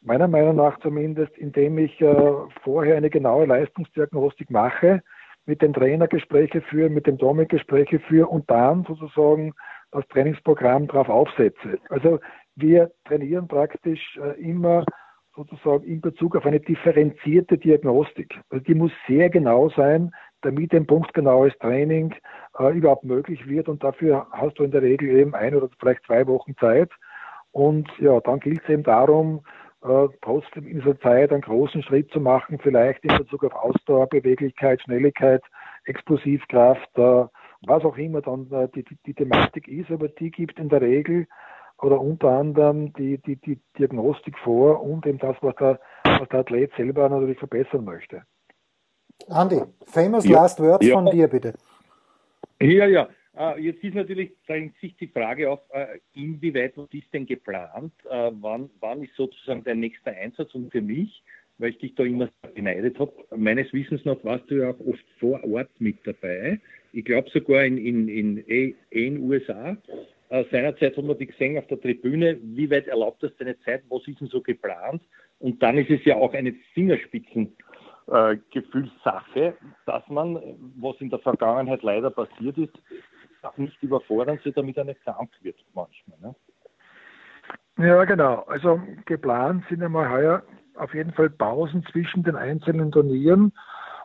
[0.00, 2.32] meiner Meinung nach zumindest, indem ich äh,
[2.62, 5.02] vorher eine genaue Leistungsdiagnostik mache,
[5.44, 9.52] mit dem Trainer Gespräche führe, mit dem Dominik Gespräche führe und dann sozusagen
[9.90, 11.78] das Trainingsprogramm darauf aufsetze.
[11.90, 12.20] Also
[12.56, 14.84] wir trainieren praktisch äh, immer
[15.34, 18.38] sozusagen in Bezug auf eine differenzierte Diagnostik.
[18.50, 20.12] Also die muss sehr genau sein,
[20.42, 22.14] damit ein punktgenaues Training
[22.58, 26.04] äh, überhaupt möglich wird und dafür hast du in der Regel eben ein oder vielleicht
[26.04, 26.90] zwei Wochen Zeit.
[27.52, 29.42] Und ja, dann gilt es eben darum,
[29.82, 34.08] äh, trotzdem in dieser Zeit einen großen Schritt zu machen, vielleicht in Bezug auf Ausdauer,
[34.08, 35.42] Beweglichkeit, Schnelligkeit,
[35.84, 37.24] Explosivkraft, äh,
[37.66, 40.80] was auch immer dann äh, die, die, die, Thematik ist, aber die gibt in der
[40.80, 41.26] Regel
[41.82, 46.40] oder unter anderem die, die, die Diagnostik vor und eben das, was der, was der
[46.40, 48.22] Athlet selber natürlich verbessern möchte.
[49.28, 50.94] Andi, famous ja, last words ja.
[50.94, 51.54] von dir bitte.
[52.60, 53.08] Ja, ja.
[53.34, 57.92] Uh, jetzt ist natürlich drängt sich die Frage auf, uh, inwieweit was ist denn geplant?
[58.04, 60.54] Uh, wann, wann ist sozusagen dein nächster Einsatz?
[60.54, 61.22] Und für mich,
[61.56, 65.04] weil ich dich da immer beneidet habe, meines Wissens nach warst du ja auch oft
[65.18, 66.60] vor Ort mit dabei.
[66.92, 69.30] Ich glaube sogar in, in, in, in, in
[70.32, 70.48] USA.
[70.50, 72.38] seinerzeit haben wir dich gesehen auf der Tribüne.
[72.42, 73.82] Wie weit erlaubt das deine Zeit?
[73.88, 75.02] Was ist denn so geplant?
[75.38, 77.56] Und dann ist es ja auch eine Fingerspitzen
[78.10, 79.54] äh, Gefühlssache,
[79.86, 80.40] dass man,
[80.78, 82.72] was in der Vergangenheit leider passiert ist,
[83.42, 86.18] auch nicht überfordern, so damit nicht krank wird manchmal.
[86.20, 86.34] Ne?
[87.78, 88.44] Ja, genau.
[88.46, 90.42] Also geplant sind einmal heuer
[90.76, 93.52] auf jeden Fall Pausen zwischen den einzelnen Turnieren,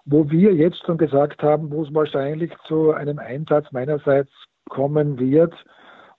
[0.05, 4.31] wo wir jetzt schon gesagt haben, wo es wahrscheinlich zu einem Einsatz meinerseits
[4.69, 5.53] kommen wird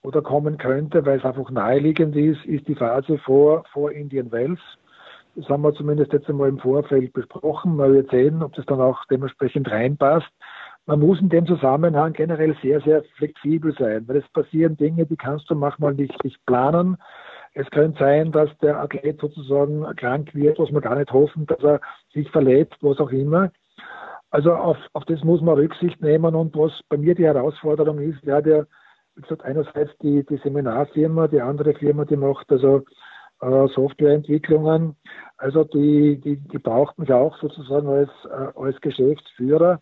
[0.01, 4.59] oder kommen könnte, weil es einfach naheliegend ist, ist die Phase vor, vor Indian Wells.
[5.35, 7.75] Das haben wir zumindest jetzt einmal im Vorfeld besprochen.
[7.75, 10.31] Mal wir sehen, ob das dann auch dementsprechend reinpasst
[10.89, 15.17] man muss in dem Zusammenhang generell sehr, sehr flexibel sein, weil es passieren Dinge, die
[15.17, 16.97] kannst du manchmal nicht, nicht planen.
[17.53, 21.63] Es könnte sein, dass der Athlet sozusagen krank wird, was wir gar nicht hoffen, dass
[21.63, 21.79] er
[22.11, 23.51] sich verletzt, was auch immer.
[24.31, 28.23] Also auf, auf das muss man Rücksicht nehmen und was bei mir die Herausforderung ist,
[28.23, 28.65] ja, der,
[29.21, 32.83] gesagt, einerseits die, die Seminarfirma, die andere Firma, die macht also
[33.41, 34.95] äh, Softwareentwicklungen.
[35.37, 39.79] Also die, die, die braucht mich auch sozusagen als, äh, als Geschäftsführer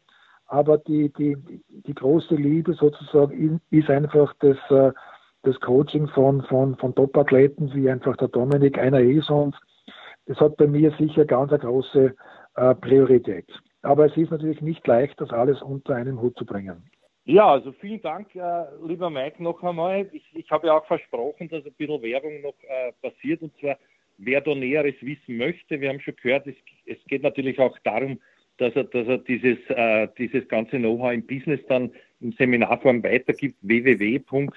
[0.47, 1.37] aber die, die,
[1.69, 4.91] die große Liebe sozusagen ist einfach das, äh,
[5.43, 9.55] das Coaching von, von, von Top-Athleten, wie einfach der Dominik einer ist und
[10.25, 12.13] das hat bei mir sicher ganz eine große
[12.55, 13.45] äh, Priorität.
[13.81, 16.89] Aber es ist natürlich nicht leicht, das alles unter einen Hut zu bringen.
[17.27, 20.07] Ja, also vielen Dank, äh, lieber Mike, noch einmal.
[20.13, 23.77] Ich, ich habe ja auch versprochen, dass ein bisschen Werbung noch äh, passiert und zwar,
[24.17, 25.81] wer da Näheres wissen möchte.
[25.81, 28.21] Wir haben schon gehört, es, es geht natürlich auch darum,
[28.59, 33.57] dass er, dass er dieses, äh, dieses ganze Know-how im Business dann in Seminarform weitergibt,
[33.59, 34.47] www.winning.at.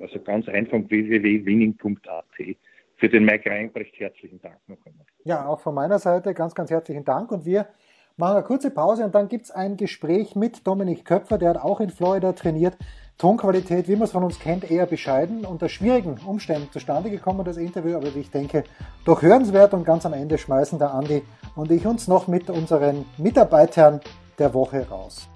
[0.00, 2.56] Also ganz einfach www.winning.at.
[2.96, 5.06] Für den Mike Reinbrecht herzlichen Dank noch einmal.
[5.22, 7.68] Ja, auch von meiner Seite ganz, ganz herzlichen Dank und wir
[8.16, 11.58] machen eine kurze Pause und dann gibt es ein Gespräch mit Dominik Köpfer, der hat
[11.58, 12.76] auch in Florida trainiert.
[13.18, 17.56] Tonqualität, wie man es von uns kennt, eher bescheiden, unter schwierigen Umständen zustande gekommen, das
[17.56, 18.64] Interview, aber ich denke,
[19.04, 21.22] doch hörenswert und ganz am Ende schmeißen der Andi
[21.54, 24.00] und ich uns noch mit unseren Mitarbeitern
[24.38, 25.28] der Woche raus.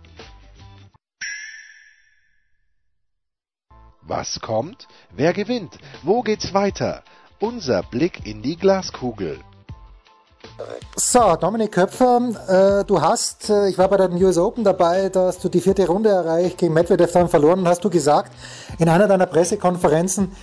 [4.02, 4.86] Was kommt?
[5.14, 5.78] Wer gewinnt?
[6.02, 7.02] Wo geht's weiter?
[7.40, 9.40] Unser Blick in die Glaskugel.
[10.96, 15.26] So, Dominik Köpfer, äh, du hast, äh, ich war bei den US Open dabei, da
[15.26, 18.32] hast du die vierte Runde erreicht, gegen Medvedev dann verloren und hast du gesagt,
[18.78, 20.34] in einer deiner Pressekonferenzen,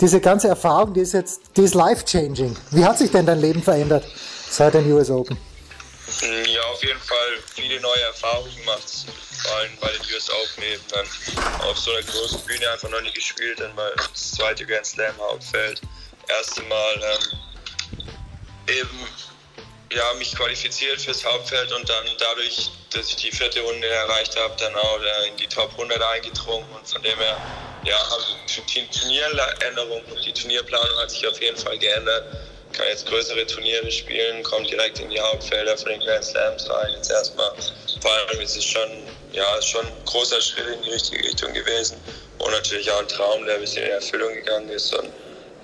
[0.00, 2.56] diese ganze Erfahrung, die ist jetzt, die ist life-changing.
[2.70, 4.04] Wie hat sich denn dein Leben verändert
[4.50, 5.36] seit den US Open?
[6.20, 9.06] Ja, auf jeden Fall viele neue Erfahrungen gemacht,
[9.42, 11.06] vor allem bei den US Open eben dann
[11.68, 15.14] auf so einer großen Bühne einfach noch nie gespielt, dann mal das zweite Grand Slam
[15.18, 15.80] Hauptfeld,
[16.28, 17.38] erste Mal ähm,
[18.66, 19.06] eben
[19.92, 24.54] ja, mich qualifiziert fürs Hauptfeld und dann dadurch, dass ich die vierte Runde erreicht habe,
[24.58, 27.36] dann auch äh, in die Top 100 eingedrungen und von dem her,
[27.84, 27.98] ja,
[28.46, 32.24] die Turnieränderung und die Turnierplanung hat sich auf jeden Fall geändert.
[32.72, 36.92] Kann jetzt größere Turniere spielen, kommt direkt in die Hauptfelder von den Grand Slams rein.
[36.94, 37.50] Jetzt erstmal,
[38.00, 38.88] vor allem ist es schon,
[39.32, 42.00] ja, schon ein großer Schritt in die richtige Richtung gewesen
[42.38, 45.10] und natürlich auch ein Traum, der ein bisschen in Erfüllung gegangen ist und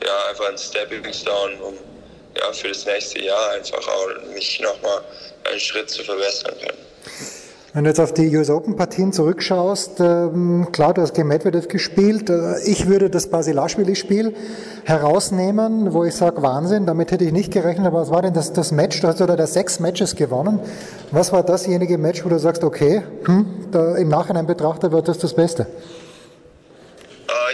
[0.04, 1.95] ja, einfach ein Stepping Stone, um
[2.38, 5.01] ja, für das nächste Jahr einfach auch mich nochmal
[5.44, 6.87] einen Schritt zu verbessern können.
[7.77, 11.68] Wenn du jetzt auf die US Open Partien zurückschaust, ähm, klar, du hast gegen Medvedev
[11.68, 12.31] gespielt.
[12.31, 14.35] Äh, ich würde das Basilashvili-Spiel
[14.85, 17.87] herausnehmen, wo ich sage, Wahnsinn, damit hätte ich nicht gerechnet.
[17.87, 19.03] Aber was war denn das, das Match?
[19.03, 20.59] Du hast oder da sechs Matches gewonnen.
[21.11, 25.18] Was war dasjenige Match, wo du sagst, okay, hm, da im Nachhinein betrachtet wird das
[25.18, 25.66] das Beste?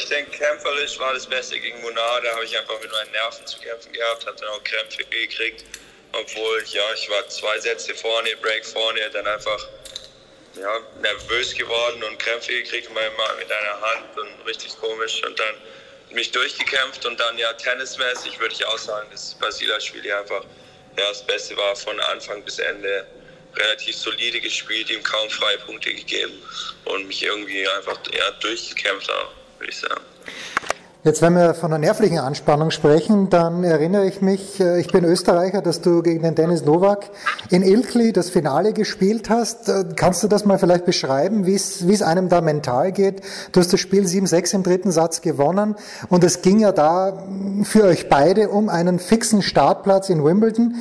[0.02, 2.20] Ich denke, kämpferisch war das Beste gegen Munar.
[2.22, 5.64] Da habe ich einfach mit meinen Nerven zu kämpfen gehabt, habe dann auch Krämpfe gekriegt.
[6.12, 9.68] Obwohl, ja, ich war zwei Sätze vorne, Break vorne, dann einfach
[10.56, 15.54] ja, nervös geworden und Krämpfe gekriegt mit einer Hand und richtig komisch und dann
[16.10, 20.44] mich durchgekämpft und dann ja tennismäßig würde ich auch sagen, dass Basilashvili einfach
[20.98, 23.06] ja, das Beste war von Anfang bis Ende
[23.54, 26.42] relativ solide gespielt, ihm kaum freie Punkte gegeben
[26.84, 30.00] und mich irgendwie einfach ja, durchgekämpft auch würde ich sagen.
[31.04, 35.04] Jetzt, wenn wir von einer nervlichen Anspannung sprechen, dann erinnere ich mich, äh, ich bin
[35.04, 37.10] Österreicher, dass du gegen den Dennis Nowak
[37.50, 39.68] in Ilkli das Finale gespielt hast.
[39.68, 43.20] Äh, kannst du das mal vielleicht beschreiben, wie es einem da mental geht?
[43.50, 45.74] Du hast das Spiel 7-6 im dritten Satz gewonnen
[46.08, 47.24] und es ging ja da
[47.64, 50.76] für euch beide um einen fixen Startplatz in Wimbledon.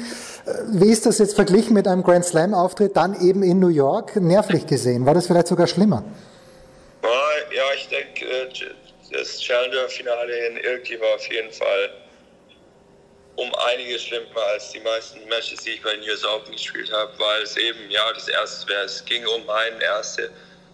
[0.45, 3.69] Äh, wie ist das jetzt verglichen mit einem Grand Slam Auftritt dann eben in New
[3.69, 5.07] York, nervlich gesehen?
[5.07, 6.03] War das vielleicht sogar schlimmer?
[7.51, 8.47] Ja, ich denke, äh,
[9.11, 11.91] das Challenger-Finale in Ilki war auf jeden Fall
[13.35, 17.11] um einiges schlimmer als die meisten Matches, die ich bei den US Open gespielt habe,
[17.17, 20.29] weil es eben, ja, das erste wäre, es ging um meinen ersten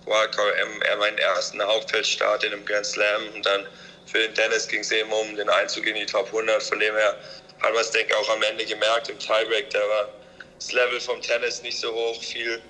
[0.05, 0.55] Wildcard,
[0.99, 3.67] meinen ersten Hauptfeldstart in einem Grand Slam und dann
[4.05, 6.95] für den Dennis ging es eben um den Einzug in die Top 100, von dem
[6.95, 7.15] her
[7.59, 10.09] hat man es, denke ich, auch am Ende gemerkt im Tiebreak, da war
[10.55, 12.61] das Level vom Tennis nicht so hoch, viel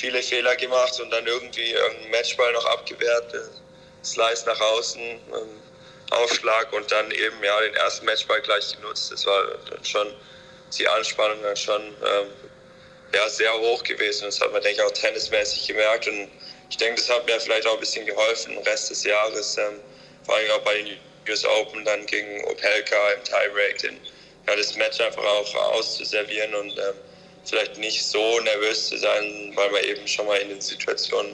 [0.00, 3.34] viele Fehler gemacht und dann irgendwie einen Matchball noch abgewehrt,
[4.02, 5.60] Slice nach außen, ähm,
[6.10, 9.12] Aufschlag und dann eben ja den ersten Matchball gleich genutzt.
[9.12, 10.08] Das war dann schon
[10.76, 12.28] die Anspannung dann schon ähm,
[13.14, 14.24] ja, sehr hoch gewesen.
[14.24, 16.08] Das hat man, denke ich, auch tennismäßig gemerkt.
[16.08, 16.28] Und
[16.70, 19.80] ich denke, das hat mir vielleicht auch ein bisschen geholfen, den Rest des Jahres, ähm,
[20.24, 20.96] vor allem auch bei den
[21.28, 24.00] US Open, dann gegen Opelka im Tiebreak, den,
[24.48, 26.94] ja, das Match einfach auch auszuservieren und ähm,
[27.44, 31.32] vielleicht nicht so nervös zu sein, weil man eben schon mal in den Situationen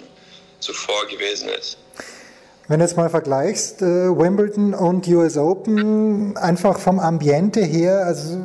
[0.61, 1.79] zuvor gewesen ist.
[2.69, 8.41] Wenn du jetzt mal vergleichst, äh, Wimbledon und US Open, einfach vom Ambiente her, also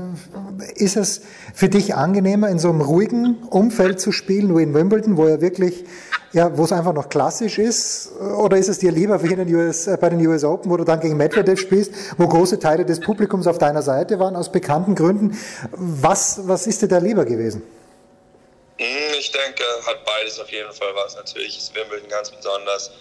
[0.75, 1.21] ist es
[1.55, 5.41] für dich angenehmer, in so einem ruhigen Umfeld zu spielen, wie in Wimbledon, wo er
[5.41, 5.85] wirklich
[6.33, 8.11] ja, wo es einfach noch klassisch ist?
[8.19, 10.83] Oder ist es dir lieber wie den US, äh, bei den US Open, wo du
[10.83, 14.95] dann gegen Medvedev spielst, wo große Teile des Publikums auf deiner Seite waren, aus bekannten
[14.95, 15.37] Gründen?
[15.71, 17.63] Was, was ist dir da lieber gewesen?
[18.77, 21.15] Hm, ich denke, hat beides auf jeden Fall was.
[21.15, 22.91] Natürlich ist Wimbledon ganz besonders,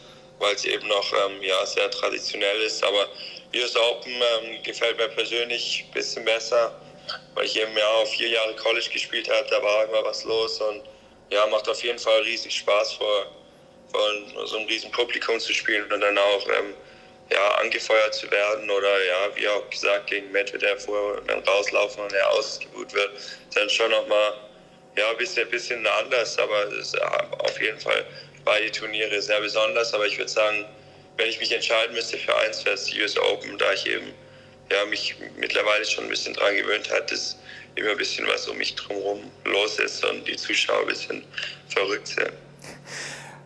[0.41, 2.83] weil es eben noch ähm, ja, sehr traditionell ist.
[2.83, 3.07] Aber
[3.55, 6.73] US Open ähm, gefällt mir persönlich ein bisschen besser,
[7.35, 9.47] weil ich eben ja auch vier Jahre College gespielt habe.
[9.51, 10.83] Da war immer was los und
[11.31, 13.27] ja, macht auf jeden Fall riesig Spaß, vor,
[13.91, 16.75] vor so einem riesen Publikum zu spielen und dann auch ähm,
[17.33, 22.13] ja, angefeuert zu werden oder ja, wie auch gesagt, gegen Medvedev, wo dann rauslaufen und
[22.13, 23.11] er ausgebucht wird,
[23.55, 24.35] dann schon nochmal
[24.97, 28.05] ja, ein bisschen, bisschen anders, aber es ist auf jeden Fall
[28.45, 30.67] beide Turniere sehr besonders, aber ich würde sagen,
[31.17, 34.15] wenn ich mich entscheiden müsste für eins, wäre es die US Open, da ich eben
[34.71, 37.37] ja, mich mittlerweile schon ein bisschen dran gewöhnt habe, dass
[37.75, 41.23] immer ein bisschen was um mich drumherum los ist und die Zuschauer ein bisschen
[41.69, 42.33] verrückt sind.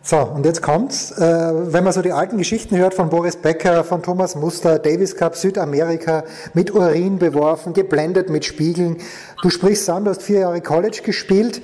[0.07, 1.09] So, und jetzt kommt's.
[1.11, 5.15] Äh, wenn man so die alten Geschichten hört von Boris Becker, von Thomas Muster, Davis
[5.15, 9.01] Cup Südamerika, mit Urin beworfen, geblendet mit Spiegeln.
[9.41, 11.59] Du sprichst an, du hast vier Jahre College gespielt.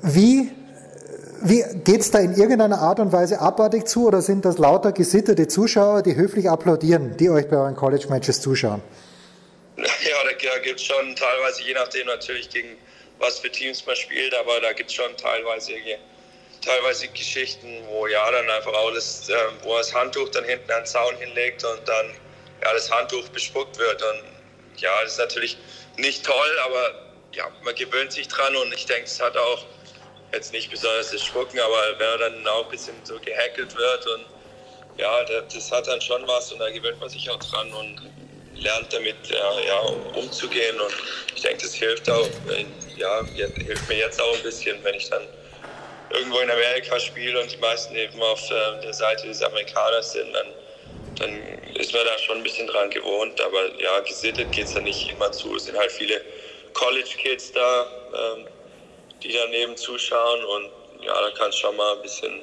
[0.00, 0.52] Wie,
[1.42, 5.48] wie geht's da in irgendeiner Art und Weise abartig zu oder sind das lauter gesittete
[5.48, 8.82] Zuschauer, die höflich applaudieren, die euch bei euren College-Matches zuschauen?
[9.76, 12.76] Ja, da gibt es schon teilweise, je nachdem natürlich gegen
[13.18, 15.72] was für Teams man spielt, aber da gibt es schon teilweise,
[16.64, 20.86] teilweise Geschichten, wo ja dann einfach alles, äh, wo das Handtuch dann hinten an den
[20.86, 22.06] Zaun hinlegt und dann
[22.62, 24.02] ja, das Handtuch bespuckt wird.
[24.02, 24.22] Und
[24.78, 25.56] ja, das ist natürlich
[25.96, 26.94] nicht toll, aber
[27.32, 29.64] ja, man gewöhnt sich dran und ich denke, es hat auch
[30.32, 34.06] jetzt nicht besonders das Spucken, aber wenn er dann auch ein bisschen so gehackelt wird
[34.06, 34.26] und
[34.98, 38.00] ja, das hat dann schon was und da gewöhnt man sich auch dran und
[38.54, 39.78] lernt damit ja, ja
[40.14, 40.94] umzugehen und
[41.34, 42.30] ich denke, das hilft auch,
[42.96, 43.26] ja,
[43.66, 45.28] hilft mir jetzt auch ein bisschen, wenn ich dann
[46.10, 50.32] irgendwo in Amerika spiele und die meisten eben auf äh, der Seite des Amerikaners sind,
[50.32, 50.54] dann,
[51.16, 51.42] dann
[51.74, 55.10] ist man da schon ein bisschen dran gewohnt, aber ja, gesittet geht es ja nicht
[55.10, 55.56] immer zu.
[55.56, 56.22] Es sind halt viele
[56.72, 58.46] College-Kids da, ähm,
[59.22, 62.40] die daneben zuschauen und ja, da kann es schon mal ein bisschen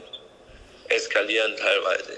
[0.90, 2.14] eskalieren teilweise.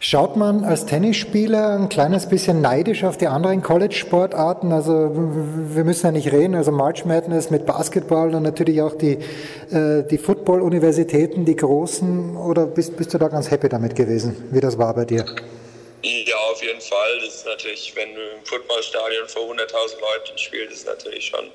[0.00, 4.72] Schaut man als Tennisspieler ein kleines bisschen neidisch auf die anderen College-Sportarten?
[4.72, 9.18] Also wir müssen ja nicht reden, also March Madness mit Basketball und natürlich auch die,
[9.72, 14.60] äh, die Football-Universitäten, die großen, oder bist, bist du da ganz happy damit gewesen, wie
[14.60, 15.24] das war bei dir?
[16.02, 17.18] Ja, auf jeden Fall.
[17.24, 21.50] Das ist natürlich, wenn du im Footballstadion vor 100.000 Leuten spielst, ist natürlich schon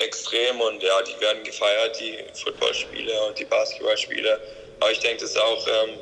[0.00, 4.40] extrem und ja, die werden gefeiert, die Footballspieler und die Basketballspieler.
[4.80, 5.98] Aber ich denke, das ist auch ähm,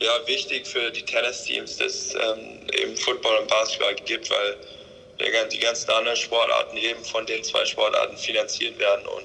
[0.00, 4.56] ja, wichtig für die Tennisteams, dass es ähm, eben Football und Basketball gibt, weil
[5.52, 9.24] die ganzen anderen Sportarten eben von den zwei Sportarten finanziert werden und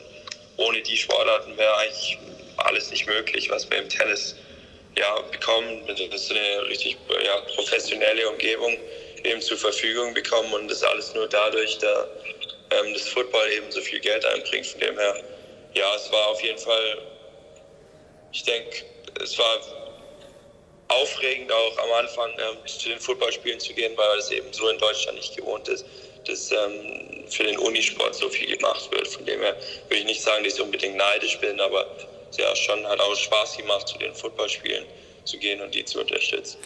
[0.57, 2.17] ohne die Sportarten wäre eigentlich
[2.57, 4.35] alles nicht möglich, was wir im Tennis
[4.97, 5.83] ja, bekommen.
[5.87, 8.77] Das ist eine richtig ja, professionelle Umgebung
[9.23, 12.07] eben zur Verfügung bekommen und das alles nur dadurch, da
[12.71, 14.65] ähm, das Football eben so viel Geld einbringt.
[14.67, 15.23] Von dem her,
[15.73, 17.01] ja, es war auf jeden Fall,
[18.31, 18.83] ich denke,
[19.21, 19.59] es war
[20.89, 24.77] aufregend auch am Anfang ähm, zu den Footballspielen zu gehen, weil es eben so in
[24.77, 25.85] Deutschland nicht gewohnt ist,
[26.25, 29.07] dass ähm, für den Unisport so viel gemacht wird.
[29.07, 29.55] Von dem her
[29.87, 31.85] würde ich nicht sagen, dass ich unbedingt neidisch bin, aber
[32.37, 34.85] ja, schon hat auch Spaß gemacht, zu den Footballspielen
[35.25, 36.57] zu gehen und die zu unterstützen.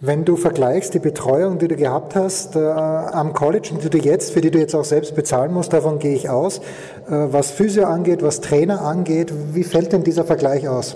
[0.00, 3.98] Wenn du vergleichst die Betreuung, die du gehabt hast äh, am College und die du
[3.98, 6.62] jetzt, für die du jetzt auch selbst bezahlen musst, davon gehe ich aus, äh,
[7.08, 10.94] was Physio angeht, was Trainer angeht, wie fällt denn dieser Vergleich aus?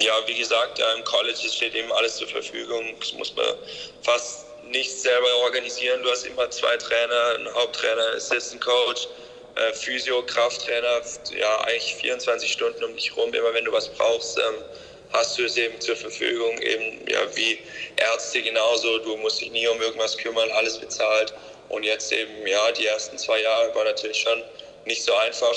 [0.00, 2.82] Ja, wie gesagt, im College steht eben alles zur Verfügung.
[2.98, 3.44] Das muss man
[4.02, 6.00] fast nicht selber organisieren.
[6.02, 9.06] Du hast immer zwei Trainer, einen Haupttrainer, Assistant Coach,
[9.54, 11.02] äh, Physio, Krafttrainer,
[11.38, 13.34] ja, eigentlich 24 Stunden um dich rum.
[13.34, 14.64] Immer wenn du was brauchst, ähm,
[15.12, 16.60] hast du es eben zur Verfügung.
[16.60, 17.58] Eben, ja, wie
[17.96, 18.98] Ärzte genauso.
[18.98, 21.32] Du musst dich nie um irgendwas kümmern, alles bezahlt.
[21.68, 24.42] Und jetzt eben, ja, die ersten zwei Jahre war natürlich schon
[24.84, 25.54] nicht so einfach.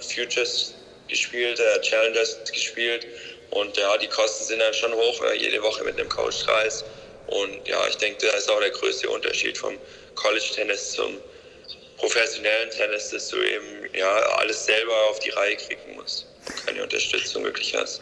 [0.00, 0.74] Futures
[1.08, 3.06] gespielt, äh, Challengers gespielt
[3.50, 6.84] und ja, die Kosten sind dann schon hoch, weil jede Woche mit einem Coach reist.
[7.26, 9.76] Und ja, ich denke, das ist auch der größte Unterschied vom
[10.14, 11.18] College-Tennis zum
[11.98, 16.26] professionellen Tennis, dass du eben ja, alles selber auf die Reihe kriegen musst.
[16.64, 18.00] Keine Unterstützung wirklich hast.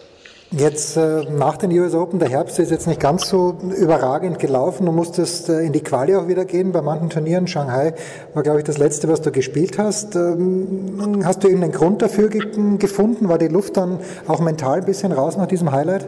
[0.51, 4.87] Jetzt äh, nach den US Open, der Herbst ist jetzt nicht ganz so überragend gelaufen.
[4.87, 7.47] Du musstest äh, in die Quali auch wieder gehen bei manchen Turnieren.
[7.47, 7.93] Shanghai
[8.33, 10.15] war, glaube ich, das letzte, was du gespielt hast.
[10.15, 12.47] Ähm, hast du irgendeinen Grund dafür ge
[12.79, 13.29] gefunden?
[13.29, 16.07] War die Luft dann auch mental ein bisschen raus nach diesem Highlight?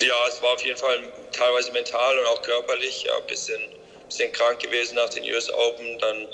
[0.00, 0.98] Ja, es war auf jeden Fall
[1.30, 3.60] teilweise mental und auch körperlich ja, ein bisschen,
[4.08, 5.96] bisschen krank gewesen nach den US Open.
[6.00, 6.26] Dann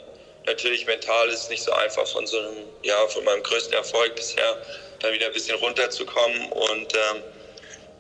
[0.47, 4.15] natürlich mental ist es nicht so einfach von so einem, ja, von meinem größten Erfolg
[4.17, 4.57] bisher
[5.01, 6.53] dann wieder ein bisschen runterzukommen.
[6.53, 7.23] Und ähm,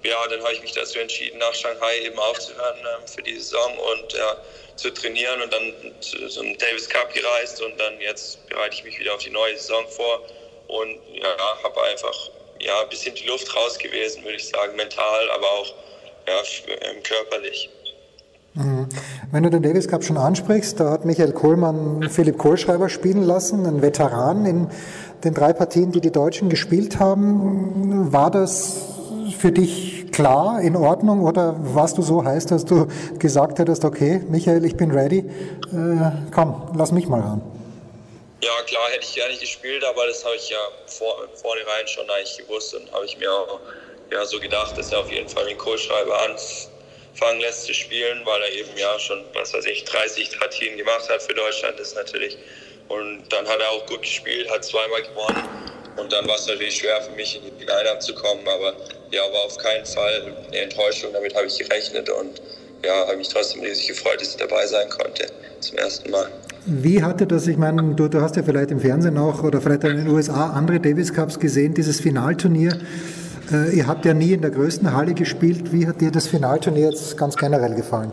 [0.03, 3.79] ja, dann habe ich mich dazu entschieden, nach Shanghai eben aufzuhören ähm, für die Saison
[3.79, 4.37] und ja,
[4.77, 8.99] zu trainieren und dann zu, zum Davis Cup gereist und dann jetzt bereite ich mich
[8.99, 10.23] wieder auf die neue Saison vor
[10.69, 12.31] und ja, habe einfach
[12.61, 15.75] ja, ein bisschen die Luft raus gewesen, würde ich sagen, mental, aber auch
[16.27, 17.71] ja, ähm, körperlich.
[18.55, 18.89] Mhm.
[19.31, 23.67] Wenn du den Davis Cup schon ansprichst, da hat Michael Kohlmann Philipp Kohlschreiber spielen lassen,
[23.67, 24.69] ein Veteran in
[25.25, 28.13] den drei Partien, die die Deutschen gespielt haben.
[28.13, 28.77] War das
[29.37, 34.21] für dich klar, in Ordnung oder warst du so heiß, dass du gesagt hättest, okay,
[34.29, 37.43] Michael, ich bin ready, äh, komm, lass mich mal ran?
[38.43, 42.39] Ja, klar hätte ich gerne gespielt, aber das habe ich ja vor, vornherein schon eigentlich
[42.39, 43.61] gewusst und habe ich mir auch
[44.11, 48.41] ja, so gedacht, dass er auf jeden Fall den Kohlschreiber anfangen lässt zu spielen, weil
[48.43, 51.79] er eben ja schon, was weiß ich, 30 Partien gemacht hat für Deutschland.
[51.79, 52.39] Das ist natürlich
[52.89, 55.43] und dann hat er auch gut gespielt, hat zweimal gewonnen.
[55.97, 58.47] Und dann war es natürlich schwer für mich, in die Line zu kommen.
[58.47, 58.73] Aber
[59.11, 61.13] ja, war auf keinen Fall eine Enttäuschung.
[61.13, 62.09] Damit habe ich gerechnet.
[62.09, 62.41] Und
[62.85, 65.27] ja, habe mich trotzdem riesig gefreut, dass ich dabei sein konnte.
[65.61, 66.29] Zum ersten Mal.
[66.67, 69.85] Wie hatte das, ich meine, du, du hast ja vielleicht im Fernsehen auch oder vielleicht
[69.85, 72.79] in den USA andere Davis Cups gesehen, dieses Finalturnier.
[73.51, 75.73] Äh, ihr habt ja nie in der größten Halle gespielt.
[75.73, 78.13] Wie hat dir das Finalturnier jetzt ganz generell gefallen?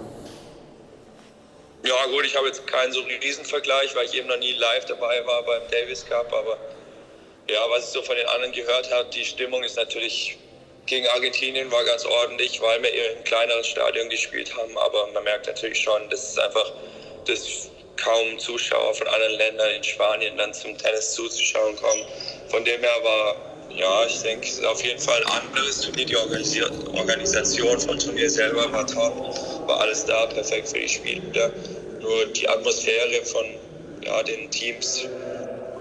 [1.86, 4.86] Ja gut, ich habe jetzt keinen so riesen Vergleich, weil ich eben noch nie live
[4.86, 6.58] dabei war beim Davis Cup, aber
[7.48, 10.38] ja, was ich so von den anderen gehört habe, die Stimmung ist natürlich
[10.88, 15.24] gegen Argentinien war ganz ordentlich, weil wir eben im kleineren Stadion gespielt haben, aber man
[15.24, 16.72] merkt natürlich schon, dass es einfach
[17.26, 22.04] dass kaum Zuschauer von anderen Ländern in Spanien dann zum Tennis zuzuschauen kommen.
[22.50, 23.36] Von dem her war
[23.70, 26.06] ja, ich denke, auf jeden Fall ein anderes Turnier.
[26.06, 31.52] Die Organisation vom Turnier selber war top, war alles da, perfekt für die Spieler.
[32.02, 33.46] Nur die Atmosphäre von
[34.04, 35.08] ja, den Teams,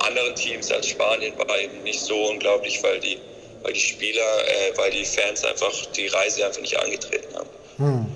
[0.07, 3.19] anderen Teams als Spanien war eben nicht so unglaublich, weil die,
[3.63, 7.49] weil die Spieler, äh, weil die Fans einfach die Reise einfach nicht angetreten haben.
[7.77, 8.07] Hm.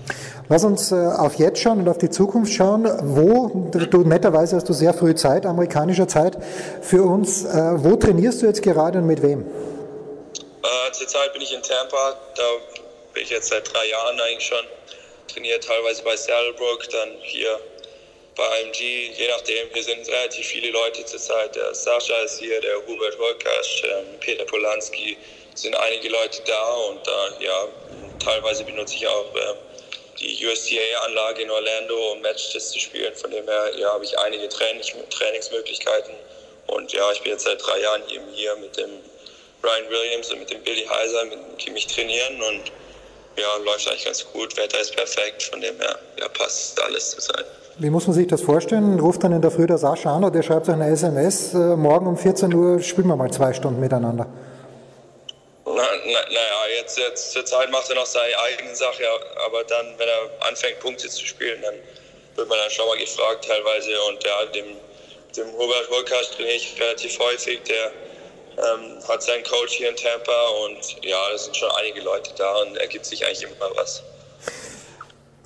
[0.49, 2.89] Lass uns äh, auf jetzt schauen und auf die Zukunft schauen.
[3.03, 6.39] Wo, du netterweise hast du sehr früh Zeit, amerikanischer Zeit
[6.81, 7.45] für uns.
[7.45, 9.41] Äh, wo trainierst du jetzt gerade und mit wem?
[9.43, 12.43] Äh, zurzeit bin ich in Tampa, da
[13.12, 14.64] bin ich jetzt seit drei Jahren eigentlich schon.
[15.39, 17.61] Trainiere teilweise bei Saddlebrook, dann hier
[18.34, 19.68] bei IMG, je nachdem.
[19.72, 21.55] Hier sind relativ viele Leute zurzeit.
[21.55, 25.16] Der Sascha ist hier, der Hubert Holkasch, ähm, Peter Polanski,
[25.55, 27.68] sind einige Leute da und da, ja,
[28.18, 29.55] teilweise benutze ich auch äh,
[30.18, 33.14] die USTA-Anlage in Orlando, um Matches zu spielen.
[33.14, 36.14] Von dem her ja, habe ich einige Trainings, Trainingsmöglichkeiten.
[36.66, 38.91] Und ja, ich bin jetzt seit drei Jahren eben hier mit dem
[39.62, 42.43] Brian Williams und mit dem Billy Heiser, mit dem ich trainieren.
[42.43, 42.72] Und
[43.39, 44.57] ja, läuft eigentlich ganz gut.
[44.57, 45.43] Wetter ist perfekt.
[45.45, 47.45] Von dem her ja, passt alles zu sein.
[47.78, 48.99] Wie muss man sich das vorstellen?
[48.99, 52.09] Ruft dann in der Früh der Sascha an oder der schreibt eine SMS, äh, morgen
[52.09, 54.26] um 14 Uhr spielen wir mal zwei Stunden miteinander.
[55.64, 59.05] Naja, na, jetzt, jetzt zur Zeit macht er noch seine eigene Sache,
[59.47, 61.74] aber dann, wenn er anfängt, Punkte zu spielen, dann
[62.34, 63.91] wird man dann schon mal gefragt teilweise.
[64.09, 64.66] Und ja, dem,
[65.36, 67.93] dem Robert Holkast trainiere ich relativ häufig, der
[68.59, 72.61] ähm, hat seinen Coach hier in Tampa und ja, da sind schon einige Leute da
[72.62, 74.02] und ergibt sich eigentlich immer was.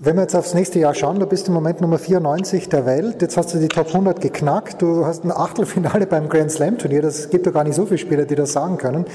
[0.04, 3.22] Wenn wir jetzt aufs nächste Jahr schauen, du bist im Moment Nummer 94 der Welt.
[3.22, 4.82] Jetzt hast du die Top 100 geknackt.
[4.82, 7.02] Du hast ein Achtelfinale beim Grand Slam Turnier.
[7.02, 9.06] Das gibt ja gar nicht so viele Spieler, die das sagen können.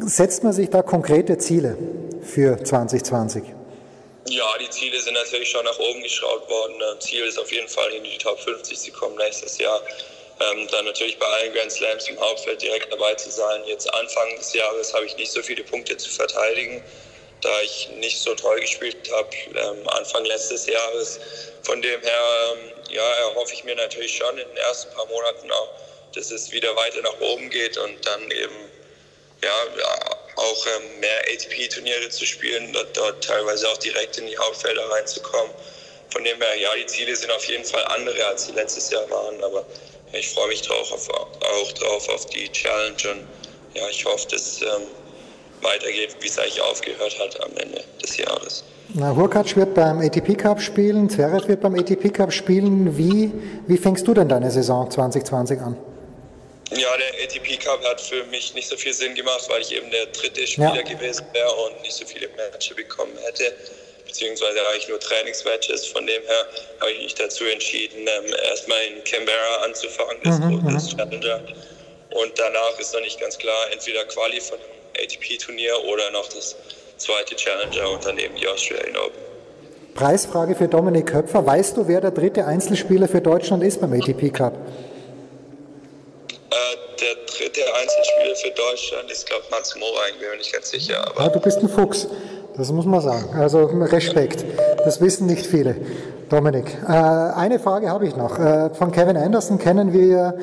[0.00, 1.78] Setzt man sich da konkrete Ziele
[2.22, 3.42] für 2020?
[4.28, 6.74] Ja, die Ziele sind natürlich schon nach oben geschraubt worden.
[7.00, 9.80] Ziel ist auf jeden Fall in die Top 50 zu kommen nächstes Jahr.
[10.40, 13.62] Ähm, dann natürlich bei allen Grand Slams im Hauptfeld direkt dabei zu sein.
[13.66, 16.82] Jetzt Anfang des Jahres habe ich nicht so viele Punkte zu verteidigen
[17.42, 21.20] da ich nicht so toll gespielt habe ähm, Anfang letztes Jahres.
[21.62, 25.50] Von dem her ähm, ja, erhoffe ich mir natürlich schon in den ersten paar Monaten
[25.50, 25.70] auch,
[26.14, 28.70] dass es wieder weiter nach oben geht und dann eben
[29.42, 29.54] ja,
[30.36, 35.52] auch ähm, mehr ATP-Turniere zu spielen, dort, dort, teilweise auch direkt in die Hauptfelder reinzukommen.
[36.10, 39.08] Von dem her, ja, die Ziele sind auf jeden Fall andere, als sie letztes Jahr
[39.10, 39.66] waren, aber
[40.12, 43.26] ich freue mich drauf, auf, auch drauf auf die Challenge und
[43.74, 44.82] ja, ich hoffe, dass ähm,
[45.62, 48.64] weitergeht, wie es eigentlich aufgehört hat am Ende des Jahres.
[48.94, 52.96] Na, Hurkacz wird beim ATP Cup spielen, Zverev wird beim ATP Cup spielen.
[52.98, 53.32] Wie,
[53.66, 55.76] wie fängst du denn deine Saison 2020 an?
[56.70, 59.90] Ja, der ATP Cup hat für mich nicht so viel Sinn gemacht, weil ich eben
[59.90, 60.82] der dritte Spieler ja.
[60.82, 63.54] gewesen wäre und nicht so viele Matches bekommen hätte,
[64.12, 65.86] beziehungsweise eigentlich nur Trainingsmatches.
[65.86, 66.46] Von dem her
[66.80, 70.98] habe ich mich dazu entschieden, ähm, erstmal in Canberra anzufangen, das, mhm, das mhm.
[70.98, 71.40] Challenger.
[72.10, 76.54] Und danach ist noch nicht ganz klar, entweder Quali von dem ATP-Turnier oder noch das
[76.98, 79.18] zweite Challenger und dann eben die Australian Open.
[79.94, 81.44] Preisfrage für Dominik Köpfer.
[81.44, 84.54] Weißt du, wer der dritte Einzelspieler für Deutschland ist beim ATP Cup?
[86.50, 86.56] Äh,
[87.00, 91.06] der dritte Einzelspieler für Deutschland ist, glaube ich, Mats Morang, bin mir nicht ganz sicher.
[91.08, 92.06] Aber ja, du bist ein Fuchs,
[92.62, 93.34] das muss man sagen.
[93.34, 94.44] Also Respekt,
[94.84, 95.74] das wissen nicht viele.
[96.28, 98.38] Dominik, äh, eine Frage habe ich noch.
[98.38, 100.34] Äh, von Kevin Anderson kennen wir ja,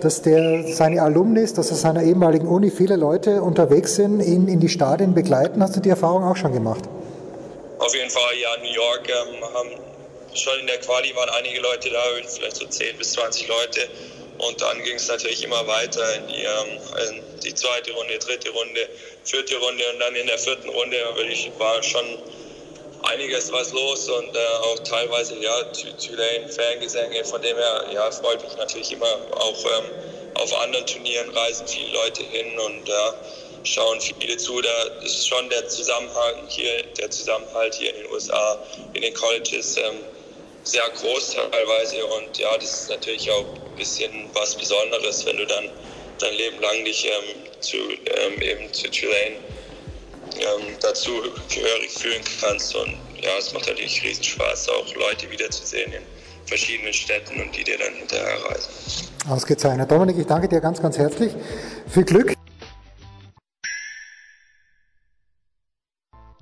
[0.00, 4.58] dass der seine Alumnis, dass er seiner ehemaligen Uni viele Leute unterwegs sind, ihn in
[4.58, 5.62] die Stadien begleiten.
[5.62, 6.84] Hast du die Erfahrung auch schon gemacht?
[7.78, 8.48] Auf jeden Fall, ja.
[8.62, 9.68] New York ähm, haben
[10.34, 13.80] schon in der Quali waren einige Leute da, vielleicht so 10 bis 20 Leute.
[14.38, 16.78] Und dann ging es natürlich immer weiter in die, ähm,
[17.08, 18.88] in die zweite Runde, dritte Runde,
[19.24, 20.96] vierte Runde und dann in der vierten Runde
[21.58, 22.18] war schon
[23.02, 27.24] einiges was los und äh, auch teilweise ja Tulane Fangesänge.
[27.24, 29.84] Von dem her ja freut mich natürlich immer auch ähm,
[30.34, 33.14] auf anderen Turnieren reisen viele Leute hin und ja,
[33.64, 34.60] schauen viele zu.
[34.60, 38.58] Da ist schon der Zusammenhalt hier, der Zusammenhalt hier in den USA,
[38.92, 40.00] in den Colleges ähm,
[40.66, 45.46] sehr groß teilweise und ja, das ist natürlich auch ein bisschen was Besonderes, wenn du
[45.46, 45.70] dann
[46.18, 49.36] dein Leben lang dich ähm, zu ähm, eben zu Tulane
[50.36, 51.12] ähm, dazu
[51.48, 52.74] gehörig fühlen kannst.
[52.74, 56.02] Und ja, es macht natürlich riesen Spaß, auch Leute wiederzusehen in
[56.46, 58.70] verschiedenen Städten und die dir dann hinterher reisen.
[59.28, 59.90] Ausgezeichnet.
[59.90, 61.32] Dominik, ich danke dir ganz, ganz herzlich.
[61.88, 62.35] Viel Glück.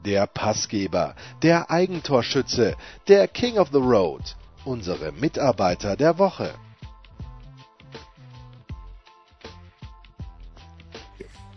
[0.05, 2.77] Der Passgeber, der Eigentorschütze,
[3.09, 4.37] der King of the Road.
[4.65, 6.51] unsere Mitarbeiter der Woche.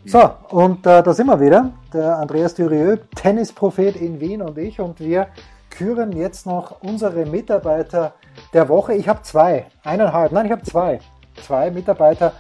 [0.06, 4.80] So, und äh, da sind wir wieder, der Andreas Dürieu, Tennisprophet in Wien und ich,
[4.80, 5.28] und wir
[5.70, 8.14] küren jetzt noch unsere Mitarbeiter
[8.54, 8.94] der Woche.
[8.94, 11.00] Ich habe zwei, eineinhalb, nein, ich habe zwei,
[11.46, 12.34] zwei Mitarbeiter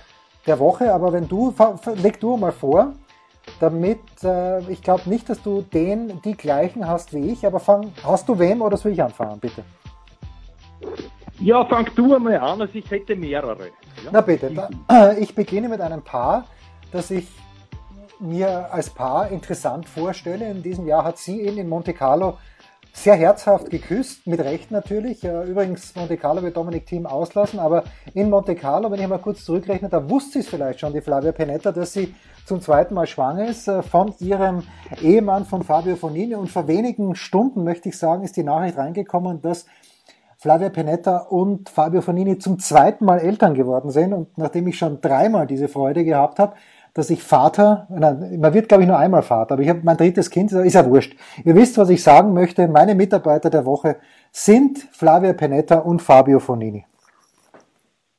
[0.45, 1.53] der Woche, aber wenn du,
[1.95, 2.93] leg du mal vor,
[3.59, 7.91] damit, äh, ich glaube nicht, dass du den, die gleichen hast wie ich, aber fang,
[8.03, 9.63] hast du wem oder soll ich anfangen, bitte?
[11.39, 13.67] Ja, fang du einmal an, also ich hätte mehrere.
[14.03, 14.09] Ja?
[14.11, 16.45] Na bitte, da, äh, ich beginne mit einem Paar,
[16.91, 17.27] das ich
[18.19, 20.49] mir als Paar interessant vorstelle.
[20.49, 22.37] In diesem Jahr hat sie ihn in Monte Carlo
[22.97, 25.23] sehr herzhaft geküsst, mit Recht natürlich.
[25.23, 27.83] Übrigens, Monte Carlo wird Dominik Thiem auslassen, aber
[28.15, 31.31] in Monte Carlo, wenn ich mal kurz zurückrechne, da wusste es vielleicht schon, die Flavia
[31.31, 34.63] Penetta, dass sie zum zweiten Mal schwanger ist äh, von ihrem
[35.01, 39.41] Ehemann von Fabio Fonini und vor wenigen Stunden, möchte ich sagen, ist die Nachricht reingekommen,
[39.43, 39.67] dass
[40.39, 45.01] Flavia Penetta und Fabio Fonini zum zweiten Mal Eltern geworden sind und nachdem ich schon
[45.01, 46.55] dreimal diese Freude gehabt habe,
[46.97, 49.97] dass ich Vater, nein, man wird glaube ich nur einmal Vater, aber ich habe mein
[49.97, 51.15] drittes Kind, ist ja wurscht.
[51.45, 52.67] Ihr wisst, was ich sagen möchte.
[52.67, 53.97] Meine Mitarbeiter der Woche
[54.31, 56.85] sind Flavia Penetta und Fabio Fonini.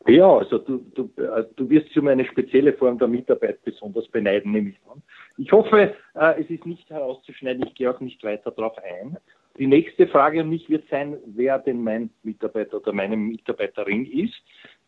[0.06, 4.52] Ja, also du, du, äh, du wirst um eine spezielle Form der Mitarbeit besonders beneiden,
[4.52, 5.02] nehme ich an.
[5.36, 9.18] Ich hoffe, äh, es ist nicht herauszuschneiden, ich gehe auch nicht weiter darauf ein.
[9.58, 14.40] Die nächste Frage an mich wird sein, wer denn mein Mitarbeiter oder meine Mitarbeiterin ist.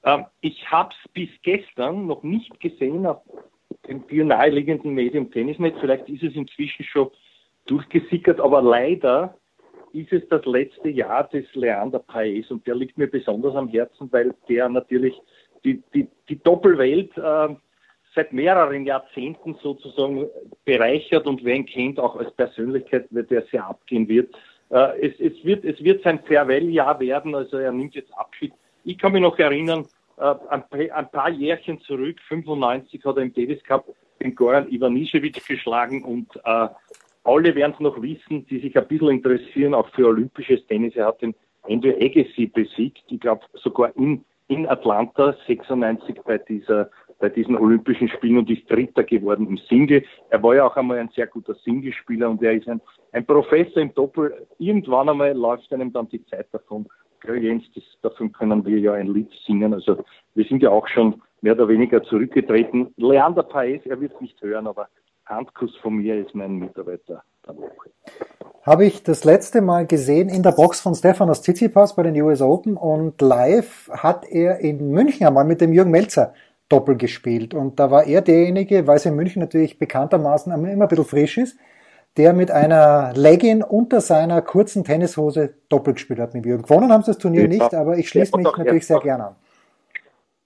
[0.05, 3.19] Ähm, ich habe es bis gestern noch nicht gesehen auf
[3.89, 5.75] dem vier naheliegenden Medium Tennisnet.
[5.81, 7.11] Vielleicht ist es inzwischen schon
[7.67, 9.37] durchgesickert, aber leider
[9.93, 14.09] ist es das letzte Jahr des Leander Paes und der liegt mir besonders am Herzen,
[14.13, 15.15] weil der natürlich
[15.65, 17.49] die, die, die Doppelwelt äh,
[18.15, 20.27] seit mehreren Jahrzehnten sozusagen
[20.65, 24.35] bereichert und wer ihn kennt, auch als Persönlichkeit, wird der sehr abgehen wird.
[24.71, 25.65] Äh, es, es, wird.
[25.65, 28.53] es wird sein Farewell-Jahr werden, also er nimmt jetzt Abschied.
[28.85, 29.87] Ich kann mich noch erinnern,
[30.25, 33.87] ein, ein, paar Jährchen zurück, 95 hat er im Davis Cup
[34.21, 36.69] den Goran Ivanisevic geschlagen und äh,
[37.25, 40.95] alle werden es noch wissen, die sich ein bisschen interessieren, auch für olympisches Tennis.
[40.97, 46.91] Er hat den Andrew Agassi besiegt, ich glaube sogar in, in Atlanta 96 bei dieser
[47.21, 50.03] bei diesen Olympischen Spielen und ist Dritter geworden im Single.
[50.31, 52.81] Er war ja auch einmal ein sehr guter Singlespieler und er ist ein,
[53.13, 54.47] ein Professor im Doppel.
[54.59, 56.89] Irgendwann einmal läuft einem dann die Zeit davon.
[57.25, 59.75] Jens, das, davon können wir ja ein Lied singen.
[59.75, 60.05] Also
[60.35, 62.93] wir sind ja auch schon mehr oder weniger zurückgetreten.
[62.97, 64.89] Leander Paes, er wird nicht hören, aber
[65.27, 67.91] Handkuss von mir ist mein Mitarbeiter der Woche.
[68.63, 72.43] Habe ich das letzte Mal gesehen in der Box von Stefanos Tsitsipas bei den US
[72.43, 76.35] Open und live hat er in München einmal mit dem Jürgen Melzer
[76.69, 80.89] Doppel gespielt und da war er derjenige, weil es in München natürlich bekanntermaßen immer ein
[80.89, 81.59] bisschen frisch ist,
[82.17, 86.65] der mit einer Legging unter seiner kurzen Tennishose Doppel gespielt hat mit Jürgen.
[86.65, 87.49] Gewonnen haben sie das Turnier ja.
[87.49, 89.37] nicht, aber ich schließe mich natürlich sehr gern an.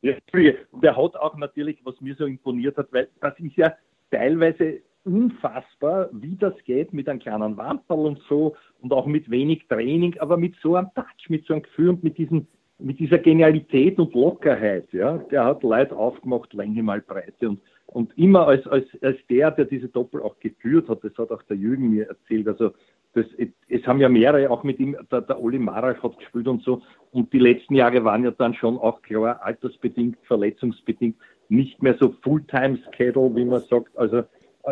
[0.02, 3.72] Ja, der hat auch natürlich, was mir so imponiert hat, weil das ist ja
[4.10, 9.66] teilweise unfassbar, wie das geht mit einem kleinen Wandball und so und auch mit wenig
[9.68, 12.46] Training, aber mit so einem Touch, mit so einem Gefühl und mit diesem
[12.78, 18.16] mit dieser Genialität und Lockerheit, ja, der hat Leute aufgemacht, Länge mal Breite und und
[18.16, 21.56] immer als, als, als der, der diese Doppel auch geführt hat, das hat auch der
[21.56, 22.72] Jürgen mir erzählt, also
[23.14, 23.26] das,
[23.68, 26.82] es haben ja mehrere auch mit ihm, der, der Oli Marach hat gespielt und so.
[27.12, 31.16] Und die letzten Jahre waren ja dann schon auch klar altersbedingt, verletzungsbedingt,
[31.48, 33.96] nicht mehr so Fulltime-Schedule, wie man sagt.
[33.96, 34.24] Also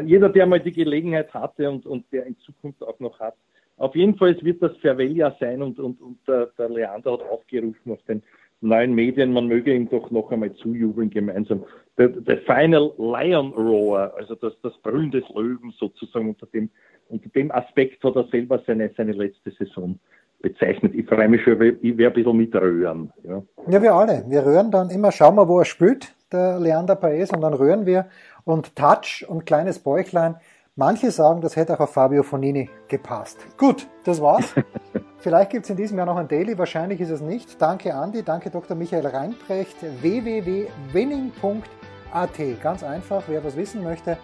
[0.04, 3.34] jeder, der mal die Gelegenheit hatte und, und der in Zukunft auch noch hat.
[3.76, 7.22] Auf jeden Fall es wird das Farewell-Jahr sein und, und, und der, der Leander hat
[7.22, 8.22] aufgerufen auf den
[8.62, 11.64] neuen Medien, man möge ihm doch noch einmal zujubeln gemeinsam.
[11.98, 16.70] Der, der Final Lion Roar, also das, das Brüllen des Löwen sozusagen unter dem,
[17.08, 19.98] unter dem Aspekt hat er selber seine, seine letzte Saison
[20.40, 20.94] bezeichnet.
[20.94, 23.12] Ich freue mich schon, ich werde ein bisschen mit röhren.
[23.24, 23.42] Ja.
[23.68, 24.24] ja, wir alle.
[24.28, 27.86] Wir röhren dann immer, schauen wir, wo er spielt, der Leander Paes, und dann röhren
[27.86, 28.06] wir
[28.44, 30.36] und Touch und kleines Bäuchlein.
[30.74, 33.36] Manche sagen, das hätte auch auf Fabio Fonini gepasst.
[33.58, 34.54] Gut, das war's.
[35.18, 37.60] Vielleicht gibt es in diesem Jahr noch ein Daily, wahrscheinlich ist es nicht.
[37.60, 38.74] Danke Andi, danke Dr.
[38.74, 42.62] Michael Reinprecht, www.winning.at.
[42.62, 44.16] Ganz einfach, wer was wissen möchte.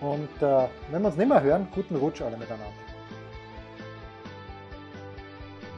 [0.00, 2.91] Und äh, wenn wir uns nicht mehr hören, guten Rutsch alle miteinander.